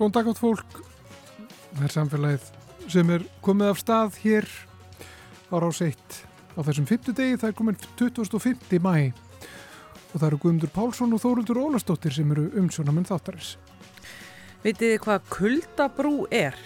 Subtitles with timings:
[0.00, 0.78] Góðan dag átt fólk.
[1.76, 2.44] Það er samfélagið
[2.88, 4.46] sem er komið af stað hér
[5.52, 6.14] á ráseitt
[6.56, 7.36] á þessum fymtu degi.
[7.36, 8.78] Það er komin 25.
[8.80, 13.58] mæ og það eru Guðmundur Pálsson og Þóruldur Ólastóttir sem eru umsjónamenn þáttarins.
[14.64, 16.56] Vitið þið hvað kuldabrú er?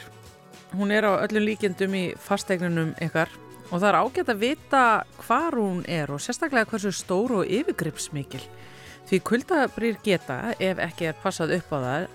[0.78, 3.34] Hún er á öllum líkjendum í fasteignunum ykkar
[3.72, 4.84] og það er ágætt að vita
[5.24, 8.46] hvar hún er og sérstaklega hversu stór og yfirgripsmikil.
[9.10, 12.08] Því kuldabrýr geta, ef ekki er passað upp á það,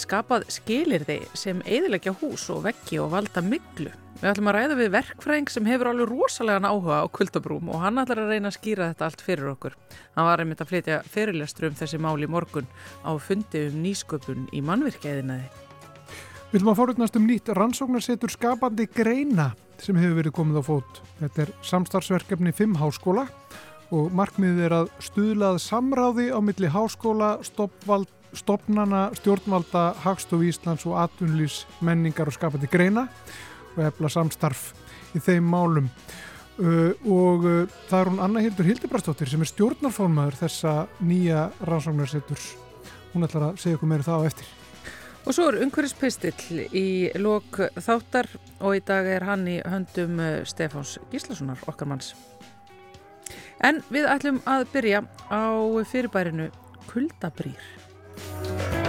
[0.00, 3.92] skapað skilirði sem eðilegja hús og veggi og valda miklu.
[4.18, 8.00] Við ætlum að ræða við verkfræðing sem hefur alveg rosalega áhuga á kuldabrúm og hann
[8.02, 9.76] ætlar að reyna að skýra þetta allt fyrir okkur.
[10.16, 12.66] Hann var einmitt að flytja fyrirlestur um þessi mál í morgun
[13.06, 15.46] á fundi um nýsköpun í mannvirkjaðinaði.
[16.48, 21.00] Við viljum að fórutnast um nýtt rannsóknarsetur skapandi greina sem hefur verið komið á fót.
[21.22, 23.28] Þetta er samstarfsverkefni 5 háskóla
[23.94, 30.98] og markmiðið er að stuðlað samráði á milli háskóla, stoppvald, stopnana, stjórnvalda, Hagstof Íslands og
[31.02, 33.06] atvinnlýs menningar og skapandi greina
[33.76, 34.72] og hefla samstarf
[35.16, 35.90] í þeim málum.
[36.58, 40.72] Uh, og uh, það er hún Anna Hildur Hildebrastóttir sem er stjórnarfólmaður þessa
[41.06, 42.48] nýja rannsóknarseturs.
[43.12, 44.48] Hún ætlar að segja okkur meira það á eftir.
[45.28, 46.88] Og svo er umhverfispistill í
[47.20, 50.18] lok þáttar og í dag er hann í höndum
[50.48, 52.14] Stefáns Gíslasonar, okkar manns.
[53.62, 55.46] En við ætlum að byrja á
[55.90, 56.48] fyrirbærinu
[56.88, 57.87] Kuldabrýr.
[58.18, 58.87] Bye.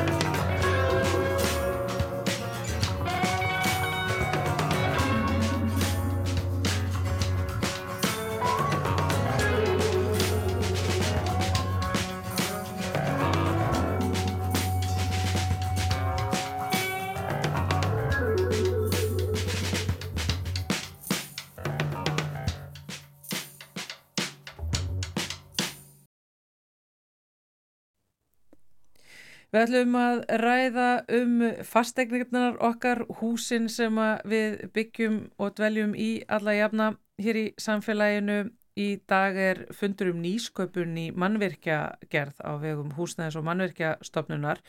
[29.50, 30.88] Við ætlum að ræða
[31.18, 33.96] um fastegnirnar okkar, húsin sem
[34.30, 38.44] við byggjum og dveljum í alla jafna hér í samfélaginu.
[38.80, 44.62] Í dag er fundur um nýsköpun í mannvirkjagerð á vegum húsnæðis og mannvirkjastofnunar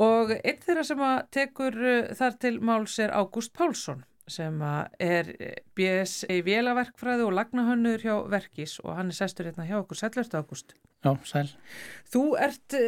[0.00, 1.76] og einn þeirra sem að tekur
[2.16, 4.62] þar til máls er Ágúst Pálsson sem
[5.02, 5.28] er
[5.76, 10.00] BS í vélaverkfræðu og lagnahönnur hjá Verkis og hann er sestur hérna hjá okkur.
[10.00, 10.72] Sælvertu Ágúst?
[11.04, 11.50] Já, sæl.
[12.08, 12.78] Þú ert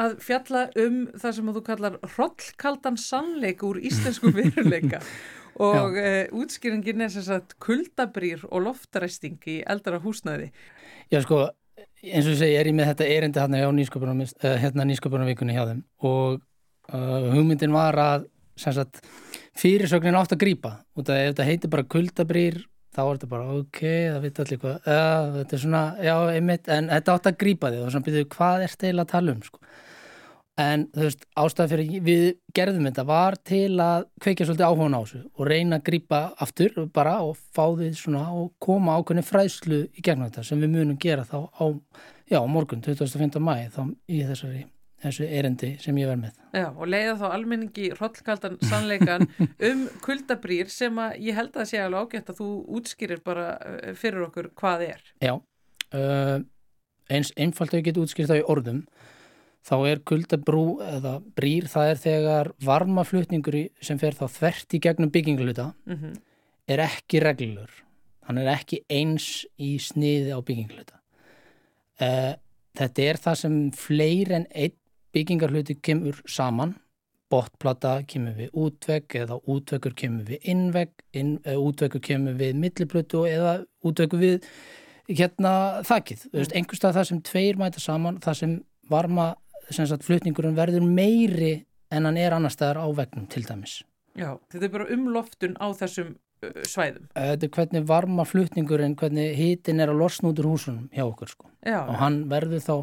[0.00, 5.02] að fjalla um það sem þú kallar hrollkaldan sannleik úr íslensku veruleika.
[5.60, 10.46] Og uh, útskýringin er sem sagt kuldabrýr og loftaræsting í eldara húsnæði.
[11.12, 11.42] Já sko,
[12.00, 15.82] eins og ég segi, er ég með þetta erindi hérna nýsköpunarvikunni hérna nýsköpunarvikunni hjá þeim.
[16.06, 16.38] Og
[16.94, 18.30] uh, hugmyndin var að
[18.60, 19.02] sagt,
[19.58, 23.80] fyrirsögnin átt að grýpa og ef þetta heitir bara kuldabrýr þá er þetta bara ok,
[23.82, 24.88] það veit allir hvað
[25.36, 28.64] þetta er svona, já, einmitt en þetta átt að grýpa þig og svona byrjuðu hvað
[28.64, 29.62] er þetta að tala um sko
[30.60, 32.24] en þú veist, ástæði fyrir við
[32.56, 36.76] gerðum þetta var til að kveikja svolítið áhuga á þessu og reyna að grýpa aftur
[36.94, 41.00] bara og fá því svona og koma ákveðni fræðslu í gegnum þetta sem við munum
[41.00, 41.64] gera þá á,
[42.30, 43.40] já, morgun 25.
[43.42, 44.66] mæ þá í þessari
[45.00, 46.40] þessu erindi sem ég verð með.
[46.52, 49.24] Já, og leiða þá almenningi hrollkaldan sannleikan
[49.70, 53.46] um kuldabrýr sem að ég held að sé alveg ágætt að þú útskýrir bara
[53.96, 55.06] fyrir okkur hvað er.
[55.24, 55.32] Já,
[55.96, 56.36] uh,
[57.08, 58.84] eins einfalt að ég get útskýrt það í orðum
[59.66, 65.12] þá er kuldabrú eða brýr það er þegar varmaflutningur sem fer þá þvert í gegnum
[65.12, 66.18] byggingluta mm -hmm.
[66.68, 67.70] er ekki reglur
[68.26, 71.00] hann er ekki eins í sniði á byggingluta
[72.00, 72.34] uh,
[72.78, 74.76] þetta er það sem fleir en einn
[75.12, 76.76] byggingarhluti kemur saman
[77.30, 83.60] botplata kemur við útvegg eða útveggur kemur við innvegg inn, útveggur kemur við milliplötu eða
[83.86, 84.48] útveggur við
[85.10, 85.52] hérna
[85.86, 86.50] þakkið, mm.
[86.58, 88.56] einhverstað það sem tveir mæta saman, það sem
[88.90, 89.32] varma
[89.76, 91.54] sagt, flutningurinn verður meiri
[91.90, 93.80] en hann er annar staðar á vegnum til dæmis.
[94.18, 97.06] Já, þetta er bara umloftun á þessum svæðum.
[97.14, 101.30] Þetta er hvernig varma flutningurinn, hvernig hitin er að losna út úr húsunum hjá okkur
[101.30, 101.50] sko.
[101.66, 102.74] Já, og hann verður þá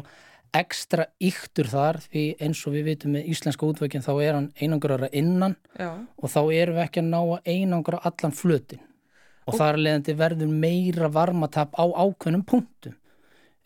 [0.56, 5.10] ekstra yktur þar því eins og við vitum með íslenska útveikin þá er hann einangrara
[5.12, 5.90] innan Já.
[6.16, 10.14] og þá erum við ekki að ná að einangra allan flutin og, og þar leðandi
[10.16, 12.96] verður meira varmatap á ákveðnum punktum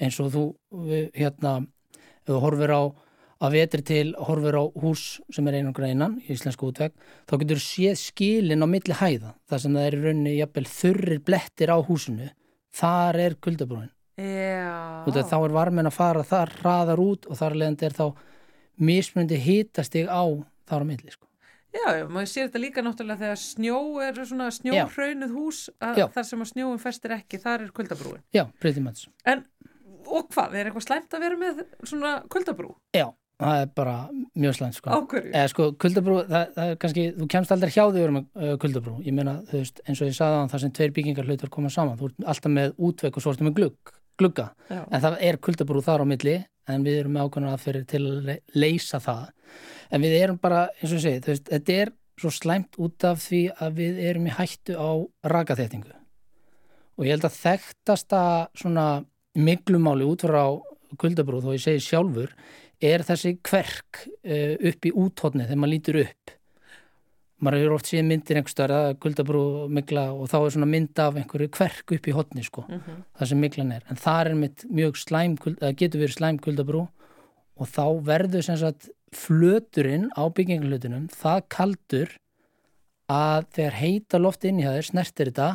[0.02, 0.44] eins og þú
[1.14, 1.60] hérna,
[2.26, 2.82] þú horfir á
[3.42, 6.94] að vetri til horfur á hús sem er einangra innan í íslensku útveg
[7.26, 11.24] þá getur séð skilin á milli hæða þar sem það er í rauninni jafnvel þurrir
[11.26, 12.30] blettir á húsinu.
[12.72, 13.90] Þar er kuldabrúin
[15.26, 18.06] þá er varmin að fara þar hraðar út og þar leðandi er þá
[18.76, 20.22] mismundi hitastig á
[20.68, 21.26] þar á milli sko.
[21.72, 26.44] Já, já, maður sér þetta líka náttúrulega þegar snjó er svona snjóhraunuð hús þar sem
[26.44, 29.06] að snjóum festir ekki, þar er kuldabrúin Já, pretty much.
[29.24, 29.46] En,
[30.04, 32.74] og hvað, er eitthvað slæmt að vera með svona kuldabrú?
[32.92, 33.08] Já
[33.42, 33.94] það er bara
[34.42, 34.90] mjög slæmt sko.
[34.96, 35.32] Ákverju?
[35.32, 38.94] Eða sko, kuldabrú, það, það er kannski, þú kemst aldrei hjá því um uh, kuldabrú.
[39.06, 41.72] Ég meina, þú veist, eins og ég sagði á það sem tveir byggingar hlutur koma
[41.72, 41.98] saman.
[42.00, 44.48] Þú ert alltaf með útvek og svo ertu með glugg, glugga.
[44.70, 44.82] Já.
[44.88, 46.36] En það er kuldabrú þar á milli,
[46.70, 49.24] en við erum með ákveðna aðferðir til að le- leysa það.
[49.92, 51.92] En við erum bara, eins og ég segi, þú veist, þetta er
[52.22, 54.90] svo slæmt út af því að við erum í hættu á
[55.32, 55.90] rakaþéttingu.
[57.00, 58.20] Og ég held að þekktasta
[58.60, 58.86] svona
[59.34, 60.44] miklumáli út frá
[61.00, 62.34] kuldabrú, þó ég segi sjálfur,
[62.82, 66.32] er þessi kverk uh, upp í úthotni þegar maður lítur upp
[67.42, 69.40] maður hefur oft séð myndir einhver störa, kuldabrú
[69.74, 73.00] mikla og þá er svona mynd af einhverju kverk upp í hotni sko, Mhm.
[73.18, 76.84] það sem miklan er en það er mitt mjög slæm eða getur verið slæm kuldabrú
[77.58, 82.14] og þá verður sem sagt flöturinn á byggingarlutunum það kaldur
[83.10, 85.48] að þegar heita loft inn í það snertir þetta,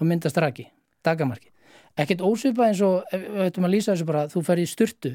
[0.00, 0.66] þá myndast raki
[1.04, 1.50] dagamarki.
[1.98, 5.12] Ekkert ósvipað eins og ef við ættum að lýsa þessu bara, þú fer í sturtu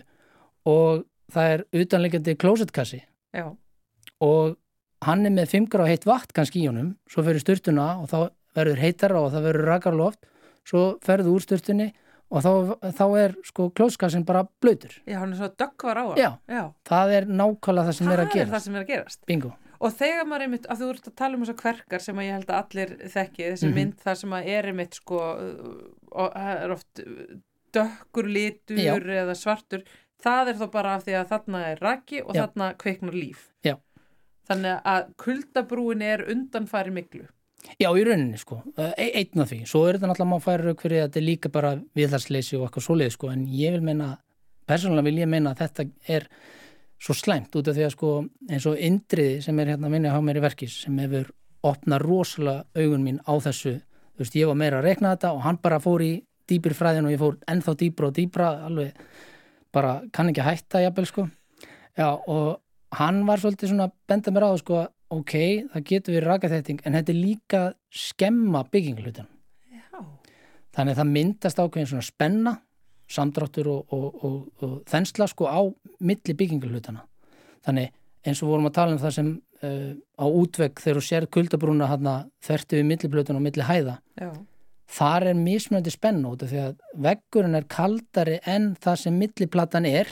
[0.69, 3.01] og það er utanleikandi klósettkassi
[3.33, 3.55] Já.
[4.21, 4.57] og
[5.03, 8.29] hann er með 5 gráð heitt vatn kannski í honum, svo fyrir sturtuna og þá
[8.55, 10.25] verður heitara og það verður rakarloft
[10.63, 11.89] svo ferðu úr sturtunni
[12.33, 12.51] og þá,
[12.97, 14.93] þá er sko klósetkassin bara blöytur.
[15.05, 16.17] Já, hann er svo döggvar á hann.
[16.17, 16.29] Já.
[16.49, 16.63] Já.
[16.89, 19.19] Það er nákvæmlega það sem er að það er það sem er að gerast.
[19.29, 19.51] Bingo.
[19.83, 22.37] Og þegar maður einmitt, að þú ert að tala um þessar kverkar sem að ég
[22.37, 23.75] held að allir þekki, þessi Mhm.
[23.75, 25.19] mynd þar sem að er einmitt sko,
[26.13, 27.03] og það er oft
[27.73, 28.93] dökkur litur Já.
[28.97, 29.83] eða svartur,
[30.23, 32.41] það er þá bara af því að þarna er raki og Já.
[32.43, 33.45] þarna kveiknar líf.
[33.65, 33.75] Já.
[34.49, 37.27] Þannig að kuldabrúin er undanfæri miklu.
[37.79, 39.61] Já, í rauninni sko, e einn af því.
[39.69, 42.65] Svo er þetta náttúrulega má færa rauk fyrir að þetta er líka bara viðhalsleysi og
[42.67, 44.09] eitthvað svoleið sko, en ég vil meina,
[44.67, 45.85] persónulega vil ég meina að þetta
[46.17, 46.27] er
[47.03, 48.11] svo slæmt út af því að sko
[48.49, 51.31] eins og Indriði sem er hérna að vinna á mér í verkis sem hefur
[51.63, 53.77] opnað rosalega augun mín á þessu,
[54.13, 56.13] þú veist, ég var meira að rekna þetta og hann bara fór í
[56.51, 58.99] dýpir fræðin og ég fór ennþá dýpra og dýpra alveg
[59.73, 61.27] bara kann ekki hætta jafnvel sko.
[61.97, 62.59] Já, og
[62.97, 64.83] hann var svolítið svona benda mér á sko
[65.13, 65.33] ok,
[65.73, 67.61] það getur verið rakaþetting en þetta er líka
[67.93, 69.27] skemma bygginglutan
[69.73, 70.01] Já.
[70.75, 72.53] þannig að það myndast ákveðin svona spenna
[73.13, 75.61] samdráttur og, og, og, og þensla sko á
[76.01, 77.03] milli bygginglutana
[77.65, 77.91] þannig
[78.23, 81.91] eins og vorum að tala um það sem uh, á útvegg þegar þú sér kuldabrúna
[81.91, 82.09] hann
[82.45, 84.31] þvertu við milliblutun og milli hæða Já.
[84.93, 86.73] Þar er mismunandi spenna út af því að
[87.05, 90.09] veggurinn er kaldari en það sem milliplatan er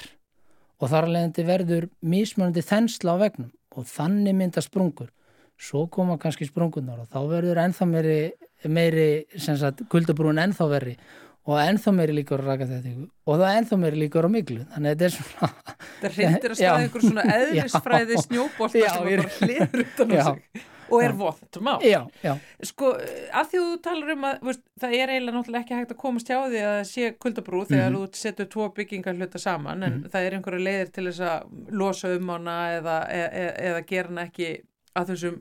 [0.81, 5.11] og þar að leiðandi verður mismunandi þensla á vegnum og þannig mynda sprungur.
[5.61, 8.21] Svo koma kannski sprungunar og þá verður ennþá meiri,
[8.65, 10.95] meiri sagt, kuldabrún ennþá verri
[11.49, 12.91] og ennþá meiri líkur að raka þetta
[13.25, 15.53] og það er ennþá meiri líkur á miklu þannig að þetta er svona
[16.01, 18.19] Það reyndir að staða ykkur svona eðlisfræði
[18.81, 20.67] Já, sem að bara hliður utan á sig.
[20.91, 21.69] Og er vond má.
[22.67, 22.89] Sko,
[23.31, 26.27] að því þú talar um að veist, það er eiginlega náttúrulega ekki hægt að komast
[26.27, 27.95] hjá því að sé kuldabrú þegar Mhm.
[27.95, 32.11] þú setur tvo byggingar hluta saman en það er einhverja leiðir til þess að losa
[32.17, 34.49] um hana eða, eða, eða gera hana ekki
[34.99, 35.37] að þessum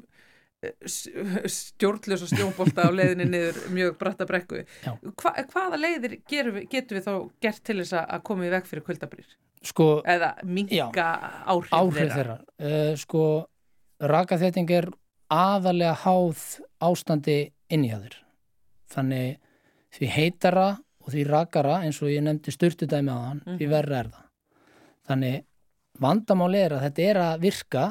[0.86, 4.62] stjórnljus og stjónbolta á leiðinni niður mjög bratta brekku.
[4.84, 7.14] Hva, hvaða leiðir gerum við, getum við þá
[7.46, 9.30] gert til þess að- koma í veg fyrir kuldabrýr?
[9.62, 11.06] sko Eða minka
[11.44, 13.22] áhrif, áhrif þeirra uh, sko
[14.00, 14.86] rakaþetting er
[15.30, 16.44] aðalega háð
[16.80, 17.34] ástandi
[17.68, 18.14] inn í þaður
[18.94, 19.36] þannig
[19.98, 20.68] því heitara
[21.04, 23.70] og því rakara eins og ég nefndi styrtudæmi á hann því Mhm.
[23.74, 24.24] verra er það
[25.10, 25.44] þannig
[26.00, 27.84] vandamáli er að þetta er að virka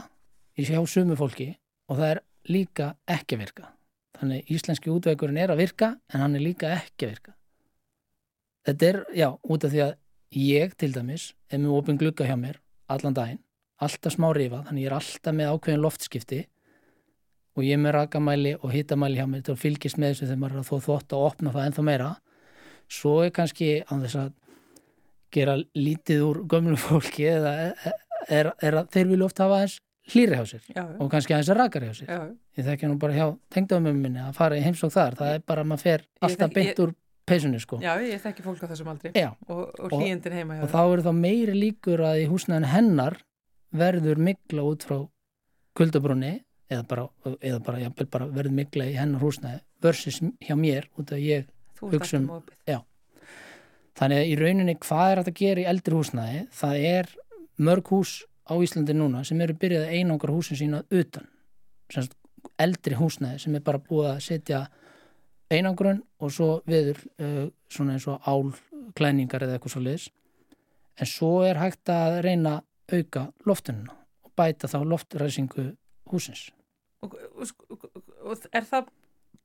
[0.58, 1.52] í sjá sumu fólki
[1.88, 3.68] og það er líka ekki að virka.
[4.20, 7.36] Þannig íslenski útveikurinn er að virka en hann er líka ekki að virka.
[8.68, 9.94] Þetta er, já, út af því að
[10.36, 13.42] ég til dæmis er með opin glugga hjá mér allan daginn,
[13.82, 16.42] alltaf smá rifa þannig ég er alltaf með ákveðin loftskipti
[17.56, 20.42] og ég er með rakamæli og hitamæli hjá mér til að fylgjast með þessu þegar
[20.44, 22.10] maður er að þó þvótt og opna það ennþá meira.
[22.90, 24.30] Svo er kannski á þess að
[25.34, 29.84] gera lítið úr gömlu fólki eða er, er, er að þeir vilja oft hafa þess
[30.14, 32.10] hlýri hjá sér Já, og kannski aðeins rakari hjá sér.
[32.10, 32.20] Já,
[32.60, 35.62] ég þekki nú bara hjá tengdöfum minni að fara í heimsók þar, það er bara
[35.66, 36.94] að maður fer alltaf beint úr
[37.30, 37.78] peysunni sko.
[37.84, 40.72] Já, ég þekki fólk á þessum aldri Já, og, og Og- hlýjendin heima hjá og
[40.74, 43.20] þá eru þá meiri líkur að í húsnæðin hennar
[43.70, 44.98] verður mikla út frá
[45.78, 46.40] kuldabrunni
[46.70, 47.04] eða bara,
[47.42, 51.46] eða bara, jafnvel bara verður mikla í hennar húsnæði versus hjá mér út af ég
[51.82, 52.30] hugsa um-
[54.00, 56.42] þannig að í rauninni hvað er þetta að gera í eldri húsnæði?
[56.56, 57.10] Það er
[57.60, 58.12] mörg hús
[58.50, 61.30] á Íslandi núna sem eru byrjað að einangra húsin sína utan.
[61.94, 62.16] Semst,
[62.60, 64.64] eldri húsnæði sem er bara búið að setja
[65.50, 70.08] einangrun og svo viður uh, svona eins og álklæningar eða eitthvað svo liðs
[71.00, 72.60] en svo er hægt að reyna
[72.92, 75.72] auka loftununa og bæta þá loftræsingu
[76.12, 76.50] húsins
[77.00, 77.84] Og, og,
[78.28, 78.90] og, er það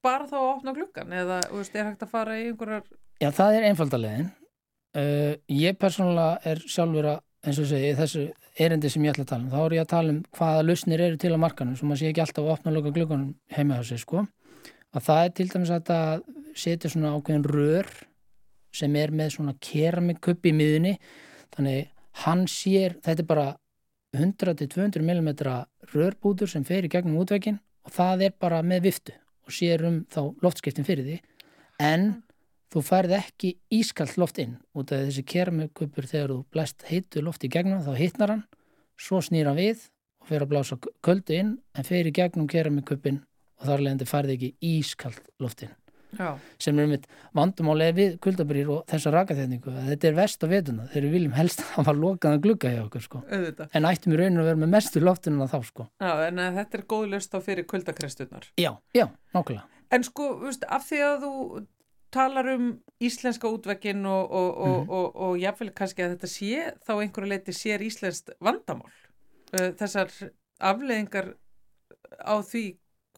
[0.03, 2.89] bara þá að opna gluggan eða veist, er hægt að fara í einhverjar
[3.23, 4.31] Já, það er einfaldalegin
[4.99, 8.25] uh, ég persónulega er sjálfur að eins og segi, þessu
[8.65, 11.03] erindi sem ég ætla að tala um, þá er ég að tala um hvaða lausnir
[11.05, 13.81] eru til á markanum, svo maður sé ekki alltaf að opna og loka glöggunum heima
[13.81, 14.25] á sig, sko.
[14.95, 15.99] Að það er til dæmis að þetta
[16.65, 17.91] setja svona ákveðin rör
[18.75, 20.95] sem er með svona keramikupp í miðunni
[21.55, 21.91] þannig
[22.25, 23.47] hann sér, þetta er bara
[24.15, 25.31] 100-200 mm
[25.95, 29.99] rörbútur sem fer í gegnum útveikin og það er bara með viftu og sér um
[30.11, 31.17] þá loftskiptin fyrir því.
[31.83, 32.23] En
[32.75, 37.47] þú færð ekki ískallt loft inn út af þessi keramikuppur þegar þú blæst heitu loft
[37.47, 38.43] í gegnum þá hittnar hann,
[38.99, 39.87] svo snýr hann við
[40.25, 43.23] og fer að blása köldu inn en fer í gegnum keramikuppin
[43.61, 45.75] og þar leðandi færði ekki ískallt loft inn
[46.15, 46.37] Já.
[46.63, 51.09] sem er mitt vandumálega við kuldabrýr og þessa rakaþetningu þetta er vest á vetuna, við
[51.11, 53.23] viljum helst að hafa lokaðan glugga hjá okkur sko.
[53.31, 55.89] en ættum í rauninu að vera með mestu loftunum þá sko.
[55.99, 58.47] Já, en uh, þetta er góð löst á fyrir kuldakrestunar.
[58.55, 60.25] já, já, nákvæmlega En sko,
[60.75, 61.33] af því að þú
[62.15, 62.69] talar um
[63.03, 64.91] íslenska útvekkin og, og, og, Mhm.
[64.91, 68.93] og, og jáfnvel kannski að þetta sé þá einhverju leiti sér íslenskt vandamál.
[69.55, 70.11] Uh, þessar
[70.61, 71.35] afleðingar
[72.23, 72.65] á því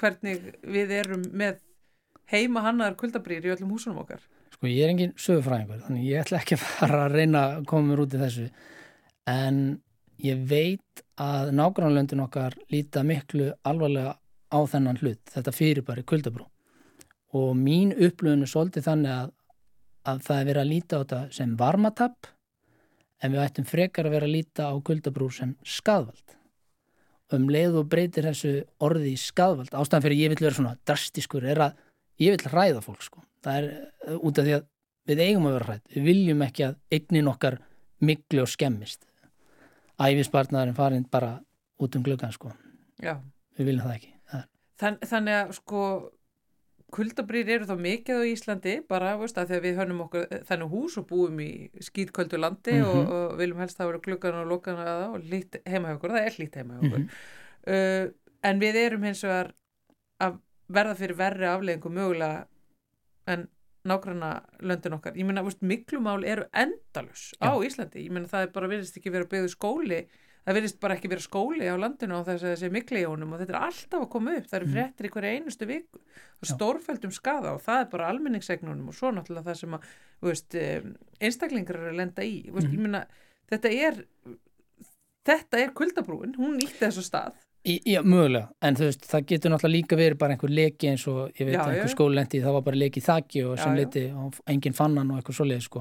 [0.00, 1.60] hvernig við erum með
[2.32, 4.20] heima hannaðar kuldabrýr í öllum húsunum okkar.
[4.56, 7.90] sko ég er engin sögufræðingur þannig ég ætla ekki að fara að reyna að koma
[7.92, 8.46] mér út í þessu
[9.28, 9.58] en
[10.24, 14.14] ég veit að nágrannlöndin okkar líta miklu alvarlega
[14.48, 16.46] á þennan hlut þetta fyrirbæri kuldabrú
[17.36, 19.34] og mín upplöfun er svolítið þannig að,
[20.12, 22.30] að það er verið að líta á þetta sem varmatapp
[23.22, 26.36] en við ættum frekar að vera að líta á kuldabrú sem skadvald
[27.34, 28.52] um leið og breytir þessu
[28.86, 31.80] orði í skadvald ástæðan fyrir ég vil vera svona drastiskur er að
[32.22, 33.22] ég vil ræða fólk sko.
[33.44, 33.68] það er
[34.12, 34.66] uh, út af því að
[35.06, 37.58] við eigum að vera hrætt, við viljum ekki að eignin okkar
[38.02, 39.06] miklu og skemmist
[40.02, 41.38] æfisbarnaðurinn farin bara
[41.80, 42.52] út um gluggan sko.
[43.02, 43.18] Já.
[43.56, 44.44] við viljum það ekki það
[44.76, 45.82] Þann, þannig að sko
[46.96, 50.70] kuldabrýr eru þá mikið á Íslandi bara, veist, að því að við hönnum okkur þannig
[50.72, 51.50] hús og búum í
[51.88, 53.12] skýtköldu landi og, Mhm.
[53.16, 56.14] og viljum helst að vera gluggan og lokkan að það og lít heima hjá okkur,
[56.16, 57.08] það er lít heima hjá okkur Mhm.
[57.66, 58.12] uh,
[58.50, 59.52] en við erum hins vegar
[60.20, 60.38] að
[60.72, 62.46] verða fyrir verri afleðingu mögulega
[63.26, 63.48] en
[63.86, 65.14] nágranna löndin okkar.
[65.14, 67.54] Ég meina, veist, miklumál eru endalus á.
[67.62, 68.02] Íslandi.
[68.06, 70.00] Ég meina, það er bara virðist ekki vera byggðu skóli
[70.46, 73.32] það virðist bara ekki vera skóli á landinu á þess að þessi mikli í honum
[73.34, 74.46] og þetta er alltaf að koma upp.
[74.46, 74.74] Það eru Mm.
[74.76, 75.66] fréttir í hverja einustu.
[75.66, 76.54] Það er Já.
[76.54, 79.82] stórfældum skada og það er bara almenningsegnunum og svo náttúrulega það sem að
[80.22, 80.54] veist,
[81.20, 82.50] einstaklingar eru að lenda í.
[82.52, 82.74] Veist, Mhm.
[82.76, 83.06] Ég meina,
[83.50, 84.04] þetta er
[85.26, 87.32] þetta er kuldabrúin, hún nýtti þessu stað.
[87.66, 91.32] já, mögulega, en þú veist, það getur náttúrulega líka verið bara einhver leki eins og
[91.34, 91.72] ég veit Já, já.
[91.74, 93.76] einhver skólendi það var bara leki þakki og Já, sem já.
[93.80, 95.80] liti og enginn fann hann og eitthvað svoleið sko.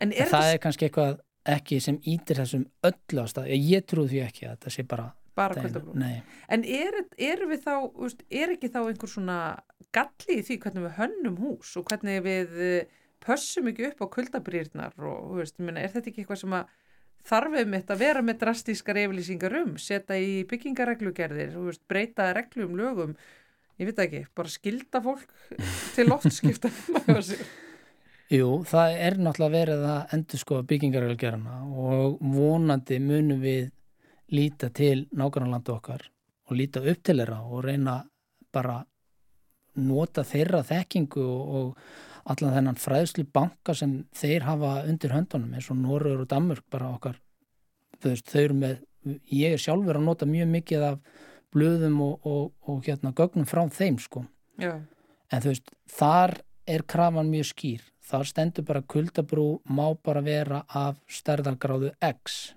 [0.00, 3.66] En en er það þetta er kannski eitthvað ekki sem ítir þessum öllu ástæð ég,
[3.76, 5.08] ég trúi því ekki að það sé bara
[5.40, 5.82] bara?
[5.98, 6.20] Nei.
[6.52, 7.74] En er, er við þá,
[8.28, 9.38] er ekki þá einhver svona
[9.94, 14.06] galli í því hvernig við hönnum hús og hvernig við eh, pössum ekki upp á
[14.16, 16.76] kuldabrýrnar og, veist, meina, er þetta ekki eitthvað sem að
[17.30, 22.76] þarf um þetta að vera með drastískar yfirlýsingar um, setja í byggingareglugerðir, veist, breyta reglum,
[22.78, 23.16] lögum,
[23.80, 25.34] ég veit ekki, bara skilda fólk
[25.96, 26.72] til loftskipta.
[28.30, 33.72] Jú, það er náttúrulega verið að endur sko byggingarölgerana og vonandi munum við
[34.30, 36.04] líta til nágrannlanda okkar
[36.46, 37.96] og líta upp til þeirra og reyna
[38.54, 38.76] bara
[39.82, 45.70] nota þeirra þekkingu og, og allan þennan fræðslu banka sem þeir hafa undir höndunum eins
[45.72, 47.18] og Norður og Danmörk bara okkar.
[47.98, 48.76] Þau, þau eru með,
[49.26, 51.00] ég er sjálfur að nota mjög mikið af
[51.50, 54.22] blöðum og, og, og hérna gögnum frá þeim sko.
[54.60, 54.76] Já,
[55.30, 56.36] en þú veist, þar
[56.70, 57.84] er krafan mjög skýr.
[58.10, 62.54] Þar stendur bara kuldabrú má bara vera af stærðargráðu X.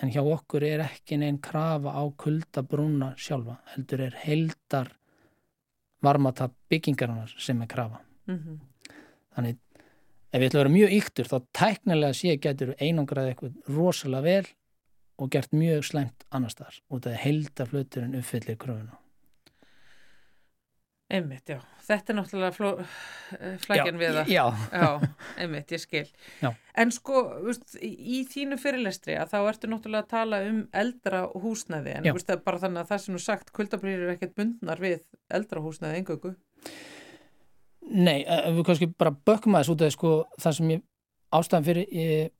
[0.00, 4.94] En hjá okkur er ekki neinn krafa á kuldabrúna sjálfa heldur er heldar
[6.02, 8.00] varmata byggingarinnar sem er krafa.
[8.26, 8.60] Mm
[9.36, 9.58] þannig
[10.32, 14.50] ef við ætlum að vera mjög yktur þá tæknilega sé getur einangrað eitthvað rosalega vel
[15.22, 18.98] og gert mjög slæmt annars þar það er heldar fluturinn uppfyllir kröfuna
[21.12, 21.58] einmitt, já.
[21.82, 22.70] Þetta er náttúrulega fló,
[23.64, 24.30] flækjan við það.
[24.32, 24.88] Já, Já,
[25.42, 26.04] einmitt, ég skil.
[26.40, 26.50] Já.
[26.78, 31.96] En sko, veist, í þínu fyrirlestri að þá ertu náttúrulega að tala um eldra húsnæði,
[31.98, 35.02] en veist, bara þannig að það sem nú sagt, kuldabrýr er ekkert bundnar við
[35.32, 36.34] eldra húsnæði engöku.
[37.92, 40.86] Nei, eh, við kannski bara bökkum aðeins út af sko, það sem ég
[41.32, 42.32] ástæðan fyrir ég,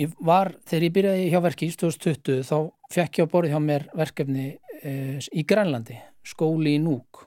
[0.00, 2.56] ég var, þegar ég byrjaði hjá verki í 2020 þá
[2.94, 4.46] fekk ég á borðið hjá mér verkefni
[4.80, 4.94] e,
[5.32, 7.26] í Grænlandi, skóli í Núk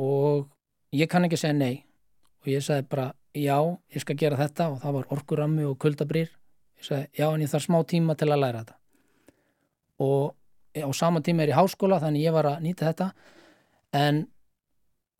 [0.00, 0.48] og
[0.94, 1.84] ég kann ekki segja nei.
[2.44, 3.58] Og ég sagði bara já,
[3.94, 4.70] ég skal gera þetta.
[4.72, 8.30] Og það var orkurammi og kuldabrýr ég sagði já, en ég þarf smá tíma til
[8.30, 8.78] að læra þetta.
[10.04, 10.34] Og
[10.84, 13.12] á sama tíma er ég í háskóla þannig ég var að nýta þetta.
[13.94, 14.26] En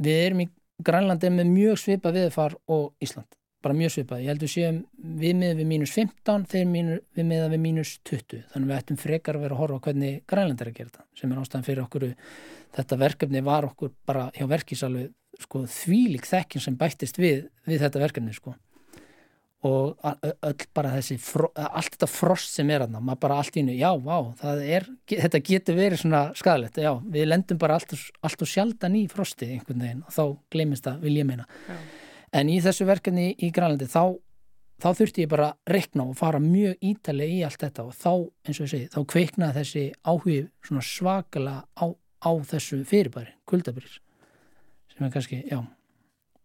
[0.03, 0.51] við erum í
[0.85, 3.31] Grænlandi með mjög svipa viðfar og Ísland
[3.65, 4.23] bara mjög svipað.
[4.25, 4.79] Ég heldur séum
[5.21, 8.45] við miða við mínus 15, þeir mínu, við miða við mínus 20.
[8.53, 11.43] Þannig við ættum frekar að vera að horfa hvernig grænlandar að gera þetta sem er
[11.43, 12.07] ástæðan fyrir okkur.
[12.75, 15.09] Þetta verkefni var okkur bara hjá verkisalvi
[15.43, 18.55] sko, þvílik þekkin sem bættist við, við þetta verkefni sko.
[19.65, 19.97] og
[20.45, 21.17] öll bara þessi
[21.57, 24.19] allt þetta frost sem er aðna maður bara allt í nú, já, vá,
[24.61, 28.99] er, þetta getur verið svona skadalegt já, við lendum bara allt og, allt og sjaldan
[29.01, 31.79] í frosti einhvern veginn og þá glemist það vil ég meina já.
[32.35, 34.17] En í þessu verkefni í Grænlandi þá,
[34.83, 37.87] þá þurfti ég bara rekna og fara mjög ítalega í allt þetta.
[37.89, 38.13] Og þá,
[38.47, 44.01] eins og ég segi, þá kveiknaði þessi áhugið svona svakala á, á þessu fyrirbæri, kuldabrýr
[44.95, 45.59] sem er kannski, já.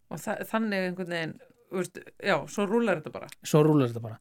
[0.10, 1.38] Og þannig einhvern veginn
[1.69, 3.27] Úrst, já, svo rúlar þetta bara.
[3.46, 4.15] Svo rúlar þetta bara.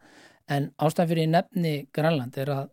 [0.52, 2.66] En ástæðan fyrir nefni Grænland er að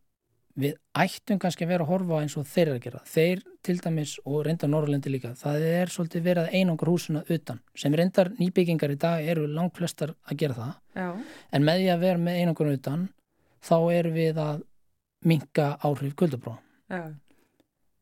[0.55, 3.01] við ættum kannski að vera að horfa eins og þeir að gera.
[3.12, 7.95] Þeir til dæmis og reyndar Norrlendi líka það er svolítið verið einangar húsuna utan sem
[7.97, 10.74] reyndar nýbyggingar í dag eru langt flestar að gera það.
[10.95, 11.09] Já.
[11.51, 13.09] en með því að vera með einangar utan
[13.65, 14.63] þá er við að
[15.25, 16.57] minka áhrif kuldabró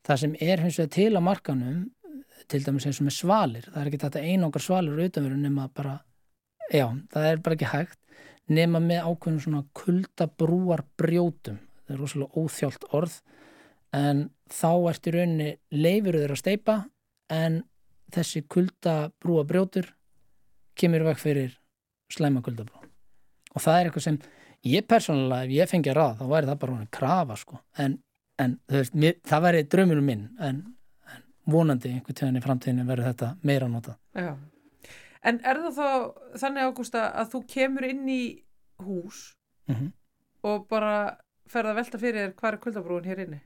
[0.04, 1.84] það sem er hins vegar til að markanum
[2.50, 5.98] til dæmis eins og með svalir það er ekki þetta einangar svalir utanveru nema bara
[6.68, 8.00] já, það er bara ekki hægt
[8.52, 13.18] nema með ákveðinu svona kuldabrúar brjótum það er rosalega óþjált orð.
[13.94, 16.78] En þá ert í rauninni leifur þeirra að steipa
[17.32, 17.60] en
[18.14, 19.90] þessi kuldabrúa brjótur
[20.78, 21.58] kemur vekk fyrir
[22.12, 22.82] slæma kuldabrú.
[23.54, 24.18] Og það er eitthvað sem
[24.66, 27.60] ég persónulega, ef ég fengi að ráða þá væri það bara svona krafa sko.
[27.78, 27.98] En,
[28.40, 30.62] en veist, mér, það væri draumunum minn en,
[31.12, 34.34] en vonandi einhvern tíðan í framtíðinu verður þetta meira nota Já.
[35.24, 38.22] En er það þá þannig Ágústa að þú kemur inn í
[38.84, 39.20] hús
[39.68, 39.92] mm -hmm.
[40.50, 41.18] og bara
[41.50, 43.40] ferða að velta fyrir þér hvað er kuldabrúin hér inni?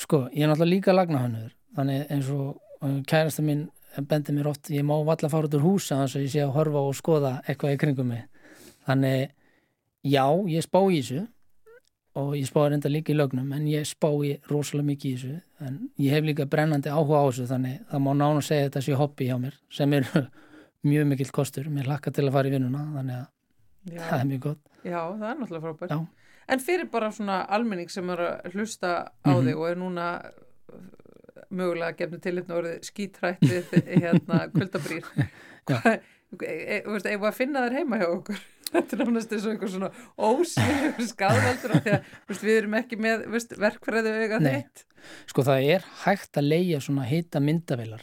[0.00, 2.60] Sko, ég er náttúrulega líka lagnahannur þannig eins og
[3.08, 3.68] kærasta mín
[4.10, 6.56] bendi mér oft, ég má valla fara út úr hús þannig að ég sé að
[6.56, 8.24] horfa og skoða eitthvað í kringum mig
[8.88, 9.30] þannig
[10.02, 11.22] já, ég spá í þessu
[12.18, 15.78] og ég spáði reynda líka í lögnum en ég spái rosalega mikið í þessu en
[16.02, 19.30] ég hef líka brennandi áhuga á þessu þannig það má nána segja þetta sé hobby
[19.30, 20.10] hjá mér sem er
[20.90, 24.02] mjög mikill kostur mér hlakka til að fara í vinnuna þannig að Já.
[24.10, 25.92] það er mjög gott Já, það er náttúrulega frábært.
[26.48, 29.46] En fyrir bara svona almenning sem er að hlusta á mm -hmm.
[29.46, 30.80] þig og er núna uh,
[31.50, 35.04] mögulega gefnum til hérna orðið skítrætt við hérna kuldabrýr.
[36.34, 38.40] Eða að finna þær heima hjá okkur?
[38.74, 42.74] Þetta er náttúrulega eins og einhver svona ósýður skadvaldur af því að veist, við erum
[42.74, 44.84] ekki með veist, verkfræðu auðvitað þitt.
[45.30, 48.02] Sko það er hægt að leia svona hita myndavilar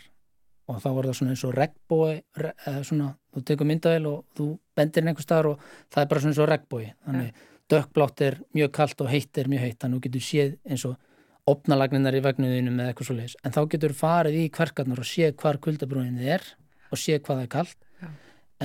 [0.72, 2.52] og þá var það svona eins og regnbói re,
[2.88, 6.42] svona, þú tekur myndavel og þú bendir einhver staðar og það er bara svona eins
[6.42, 7.48] og regnbói þannig ja.
[7.72, 10.86] Dökkblátt er mjög kallt og heitt er mjög heitt þannig að þú getur séð eins
[10.90, 15.10] og opnalagninnar í vegnuðinu með eitthvað svo leiðis en þá getur farið í kverkarnar og
[15.10, 16.46] séð hvar kuldabrúinni er
[16.92, 18.12] og séð hvað það er kallt ja.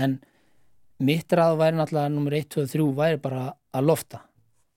[0.02, 0.18] en
[0.98, 4.22] mitt ráð væri náttúrulega nummer 1, 2 og 3 væri bara að lofta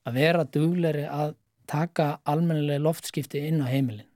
[0.08, 1.34] að vera dugleri að
[1.70, 4.08] taka almennilega loftskipti inn á heimilin.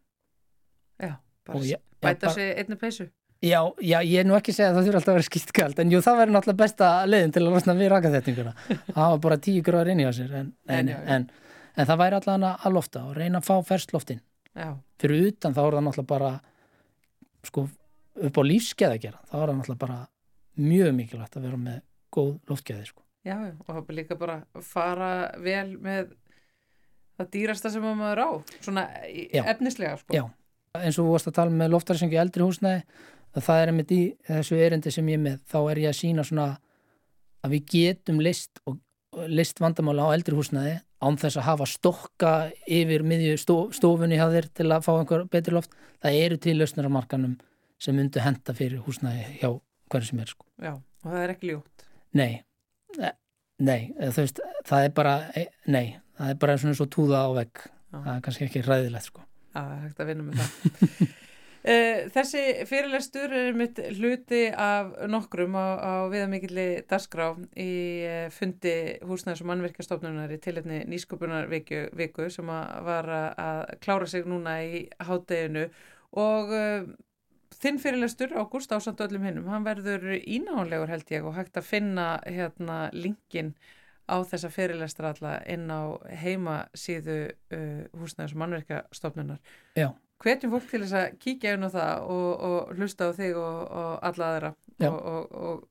[0.98, 1.14] Já,
[1.46, 3.06] bara ég, bæta sig einnig peysu
[3.44, 5.82] já, já, ég er nú ekki að segja að það þurfa alltaf að vera skiptkald
[5.82, 9.40] en jú, það væri náttúrulega besta leiðin til að losna við rakaþettinguna það var bara
[9.48, 11.28] 10 gráður inn í sér en, en, en,
[11.74, 14.22] en það væri alltaf að lofta og reyna að fá ferst loftin
[15.02, 16.34] fyrir utan þá er það náttúrulega bara
[17.44, 17.68] sko
[18.24, 20.00] upp á lífskeið að gera þá er það náttúrulega bara
[20.54, 21.80] mjög mikilvægt að vera með
[22.14, 23.02] góð loftgæði sko.
[23.24, 23.38] Já,
[23.72, 26.12] og líka bara fara vel með
[27.18, 28.30] það dýrasta sem maður á
[28.60, 29.42] svona Já.
[29.54, 30.14] efnislega sko.
[30.14, 30.24] Já,
[30.78, 32.84] eins og þú varst að tala með loftaræsingi eldri húsnæði,
[33.42, 36.24] það er einmitt í þessu erindi sem ég er með, þá er ég að sína
[36.26, 36.48] svona
[37.44, 38.78] að við getum list og
[39.30, 42.32] list vandamála á eldri húsnæði án þess að hafa stokka
[42.70, 46.56] yfir miðju stó, stofunni hjá þér til að fá einhver betri loft, það eru til
[46.58, 47.36] lausnir á markanum
[47.82, 49.50] sem myndu henda fyrir húsnæði hjá
[49.92, 50.46] hverju sem er sko.
[50.62, 52.32] Já, og það er ekki ljótt Nei,
[53.02, 53.10] e,
[53.66, 57.30] nei, þú veist, það er bara, e, nei, það er bara svona svo túða á
[57.40, 59.24] vegg, það er kannski ekki ræðilegt sko.
[59.50, 61.14] Já, það er hægt að vinna með það.
[61.64, 67.70] Eh, þessi fyrirlestur er mitt hluti af nokkrum á, á viðamikilli darskrá í
[68.36, 68.74] fundi
[69.08, 74.58] húsnæðis og mannverkastofnunar í tilhefni nýsköpunar viku, viku sem að var að klára sig núna
[74.60, 75.70] í hátteginu
[76.20, 76.52] og
[77.64, 82.08] þinn fyrirlestur, Ágúst, ásand öllum hinnum, hann verður ínálegur held ég og hægt að finna
[82.26, 83.54] hérna linkin
[84.04, 89.40] á þessa fyrirlestur alla inn á heimasíðu uh, húsnæðis og mannverkastofnunar.
[89.78, 89.94] Já
[90.24, 93.60] hvetjum fólk til þess að kíkja inn á það og, og hlusta á þig og,
[93.68, 94.52] og alla aðra
[94.88, 95.64] og,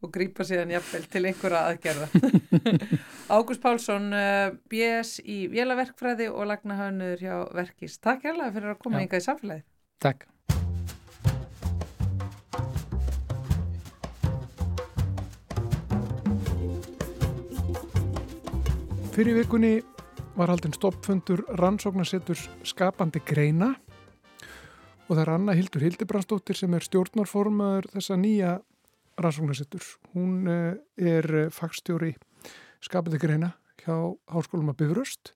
[0.00, 2.08] og grýpa síðan jafnvel til einhverja aðgerða.
[3.36, 9.04] Ágúst Pálsson eh, BS í Vélaverkfræði og Lagnahöfnur hjá Verkís Takk hérlega fyrir að koma
[9.04, 9.64] yngar í samfélagi
[10.00, 10.26] Takk.
[19.10, 19.74] Fyrir vikunni
[20.36, 23.74] var haldinn stoppfundur rannsóknarsetturs skapandi greina
[25.08, 28.52] og það er Anna Hildur Hildibrandsdóttir sem er stjórnarformaður þessa nýja
[29.20, 29.96] rannsóknarsetturs.
[30.14, 32.12] Hún eh, er fagstjóri
[32.84, 33.96] skapandi greina hjá
[34.30, 35.32] Háskólum að Bifröst.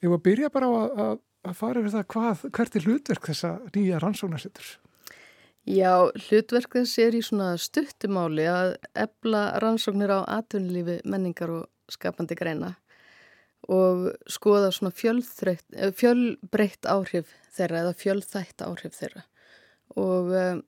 [0.00, 1.18] Ég var að byrja bara á að,
[1.50, 4.76] að fara yfir það hvað, hvert er hlutverk þessa nýja rannsóknarsetturs?
[5.68, 12.38] Já, hlutverk þess er í svona stuttumáli að ebla rannsóknir á atvinnulífi menningar og skapandi
[12.38, 12.76] greina
[13.68, 19.24] og skoða svona eh, fjölbreytt áhrif þeirra eða fjölþætt áhrif þeirra
[20.00, 20.62] og um,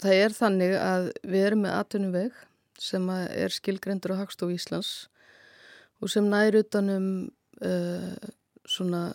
[0.00, 2.44] það er þannig að við erum með atvinnuveg
[2.80, 4.92] sem er skilgrendur á Hagstof Íslands
[6.00, 7.30] og sem næri utanum
[7.64, 8.14] uh,
[8.68, 9.10] svona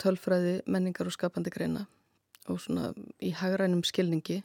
[0.00, 1.86] tölfræði menningar og skapandi greina
[2.48, 2.92] og svona
[3.24, 4.42] í hagrænum skilningi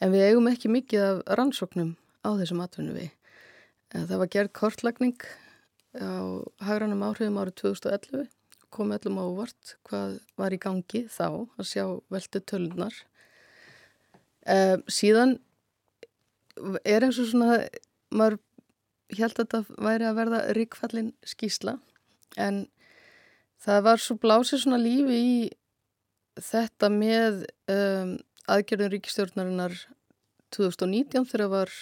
[0.00, 1.94] en við eigum ekki mikið af rannsóknum
[2.26, 3.12] á þessum atvinnuvegi.
[3.94, 5.28] Það var gerð kortlagning
[6.00, 8.28] á hagrannum áhrifum árið 2011
[8.74, 12.96] kom ellum ávart hvað var í gangi þá að sjá veldu tölunar
[14.48, 15.38] uh, síðan
[16.84, 17.60] er eins og svona
[18.10, 18.40] maður
[19.16, 21.76] held að þetta væri að verða ríkfallin skísla
[22.36, 22.64] en
[23.62, 25.36] það var svo blásið svona lífi í
[26.42, 28.16] þetta með um,
[28.50, 29.76] aðgerðum ríkistjórnarinnar
[30.54, 31.72] 2019 þegar var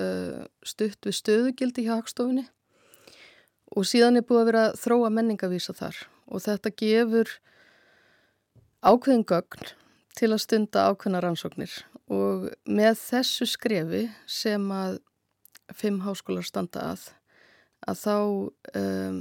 [0.00, 2.46] uh, stutt við stöðugildi hjá Hagstofinni
[3.72, 5.96] og síðan er búið að vera þróa menningavísa þar.
[6.32, 7.30] Og þetta gefur
[8.82, 9.72] ákveðin gögn
[10.18, 11.72] til að stunda ákveðna rannsóknir.
[12.12, 15.00] Og með þessu skrefi sem að
[15.72, 17.08] fimm háskólar standa að
[17.82, 18.16] að þá
[18.78, 19.16] um,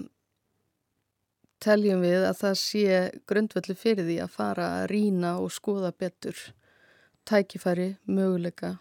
[1.61, 2.97] teljum við að það sé
[3.29, 6.37] grundvelli fyrir því að fara að rína og skoða betur
[7.29, 8.75] tækifæri, möguleika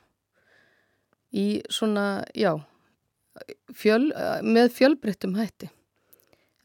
[1.37, 2.56] í svona, já,
[3.75, 4.11] fjöl,
[4.43, 5.71] með fjölbryttum hætti.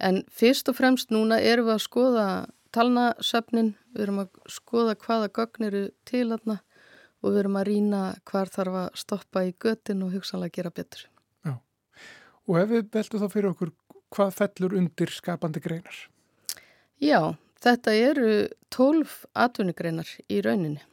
[0.04, 2.28] En fyrst og fremst núna erum við að skoða
[2.75, 6.60] talnasöfnin, við erum að skoða hvaða gögn eru til aðna
[7.23, 11.06] og við erum að rína hvar þarf að stoppa í götin og hugsanlega gera betur.
[11.45, 11.56] Já,
[12.45, 13.71] og ef við veltum þá fyrir okkur,
[14.15, 16.01] hvað fellur undir skapandi greinar?
[17.01, 18.30] Já, þetta eru
[18.73, 20.84] tólf atvinnigreinar í rauninni.